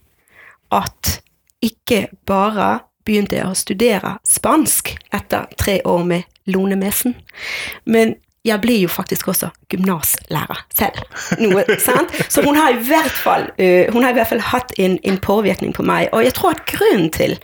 [0.70, 1.18] at
[1.64, 7.16] ikke bare begynte jeg å studere spansk etter tre år med Lone Mesen,
[7.84, 11.00] men jeg ble jo faktisk også gymnaslærer selv.
[11.40, 11.64] Noe?
[11.80, 12.76] Så hun har
[13.16, 16.10] fall, uh, hun har i hvert fall hatt en, en, påvirkning på meg.
[16.12, 17.38] Og jeg tror at grunnen til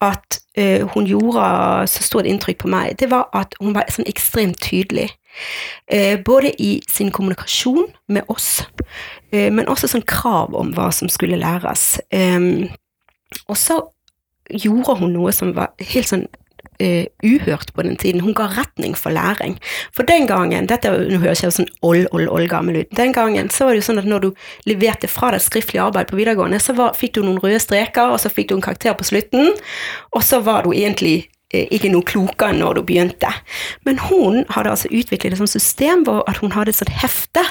[0.00, 4.08] at uh, hun gjorde så stort inntrykk på meg, det var at hun var sånn
[4.08, 5.10] ekstremt tydelig.
[5.92, 8.64] Uh, både i sin kommunikasjon med oss,
[9.32, 11.94] men også sånn krav om hva som skulle læres.
[12.12, 12.68] Um,
[13.48, 13.80] og så
[14.50, 16.26] gjorde hun noe som var helt sånn
[16.82, 18.20] uh, uhørt på den tiden.
[18.20, 19.58] Hun ga retning for læring.
[19.94, 22.94] For den gangen dette, Nå høres jeg sånn old, old, old gammel ut.
[22.96, 24.30] Den gangen så var det jo sånn at når du
[24.68, 28.20] leverte fra deg skriftlig arbeid på videregående, så var, fikk du noen røde streker, og
[28.22, 29.52] så fikk du en karakter på slutten,
[30.12, 33.32] og så var du egentlig uh, ikke noe klokere når du begynte.
[33.86, 37.44] Men hun hadde altså utviklet et sånt system hvor at hun hadde et sånt hefte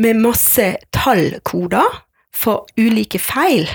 [0.00, 2.02] med masse tallkoder
[2.34, 3.68] for ulike feil.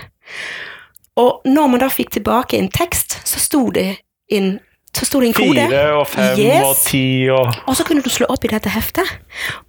[1.20, 3.92] Og når man da fikk tilbake en tekst, så sto det
[4.32, 4.58] en
[4.90, 5.66] så sto det en kode.
[5.70, 6.64] Fire og fem yes.
[6.66, 9.06] og ti og Og så kunne du slå opp i dette heftet,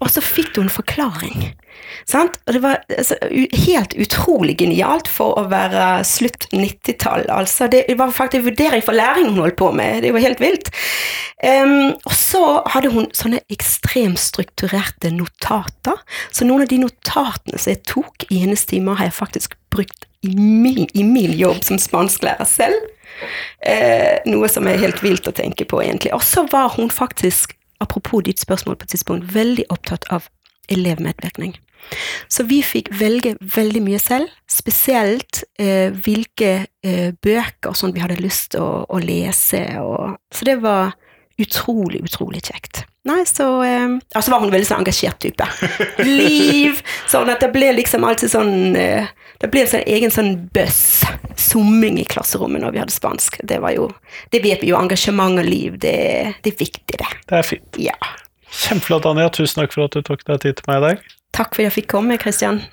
[0.01, 1.51] og så fikk du en forklaring.
[2.09, 2.38] Sant?
[2.46, 3.18] Og det var altså,
[3.66, 7.28] helt utrolig genialt for å være slutt 90-tall.
[7.32, 10.03] Altså, det var faktisk vurdering for læring hun holdt på med.
[10.07, 10.72] Det var helt vilt.
[11.44, 16.01] Um, og så hadde hun sånne ekstremt strukturerte notater.
[16.32, 20.09] Så noen av de notatene som jeg tok i hennes timer, har jeg faktisk brukt
[20.27, 22.77] i min, i min jobb som spansklærer selv.
[23.66, 26.12] Eh, noe som er helt vilt å tenke på, egentlig.
[26.16, 30.29] Og så var hun faktisk, apropos ditt spørsmål på et tidspunkt, veldig opptatt av
[30.73, 31.57] elevmedvirkning.
[32.29, 36.53] Så vi fikk velge veldig mye selv, spesielt eh, hvilke
[36.85, 39.62] eh, bøker sånn vi hadde lyst til å, å, lese.
[39.83, 40.95] Og, så det var
[41.41, 42.84] utrolig, utrolig kjekt.
[43.09, 45.47] Nei, så eh, Altså var hun veldig sånn engasjert type.
[46.05, 46.82] Liv!
[47.09, 49.09] Sånn at det ble liksom alltid sånn eh,
[49.41, 50.82] Det ble en sånn egen sånn bøss,
[51.41, 53.41] summing i klasserommet når vi hadde spansk.
[53.49, 53.88] Det var jo
[54.32, 55.97] Det vet vi jo, engasjement og liv, det,
[56.45, 57.14] det er viktig, det.
[57.24, 57.80] Det er fint.
[57.80, 57.97] Ja.
[58.51, 59.30] Kjempeflott, Anja.
[59.32, 61.11] Tusen takk for at du tok deg tid til meg i dag.
[61.36, 62.64] Takk for at jeg fikk komme, Kristian.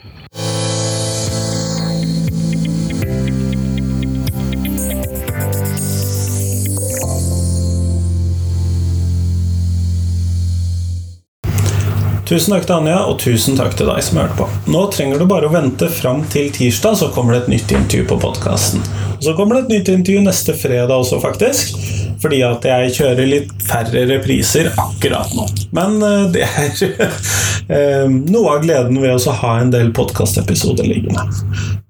[12.28, 14.46] Tusen takk til Anja, og tusen takk til deg som hørte på.
[14.68, 18.04] Nå trenger du bare å vente fram til tirsdag, så kommer det et nytt intervju
[18.10, 18.84] på podkasten.
[19.24, 21.80] Så kommer det et nytt intervju neste fredag også, faktisk.
[22.20, 25.48] Fordi at jeg kjører litt færre repriser akkurat nå.
[25.78, 26.84] Men eh, det er
[27.78, 31.24] eh, noe av gleden ved å ha en del podkastepisoder liggende.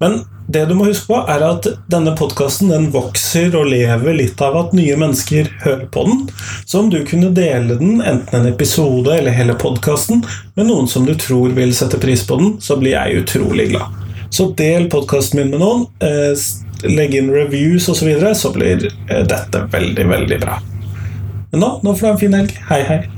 [0.04, 4.56] Men det du må huske på, er at denne podkasten vokser og lever litt av
[4.62, 6.22] at nye mennesker hører på den.
[6.64, 10.24] Så om du kunne dele den, enten en episode eller hele podkasten,
[10.56, 14.00] med noen som du tror vil sette pris på den, så blir jeg utrolig glad.
[14.32, 15.86] Så del podkasten min med noen.
[16.04, 16.32] Eh,
[16.88, 20.60] legg inn reviews osv., så, videre, så blir eh, dette veldig, veldig bra.
[21.52, 22.58] Men nå, nå får du ha en fin helg.
[22.72, 23.17] Hei, hei.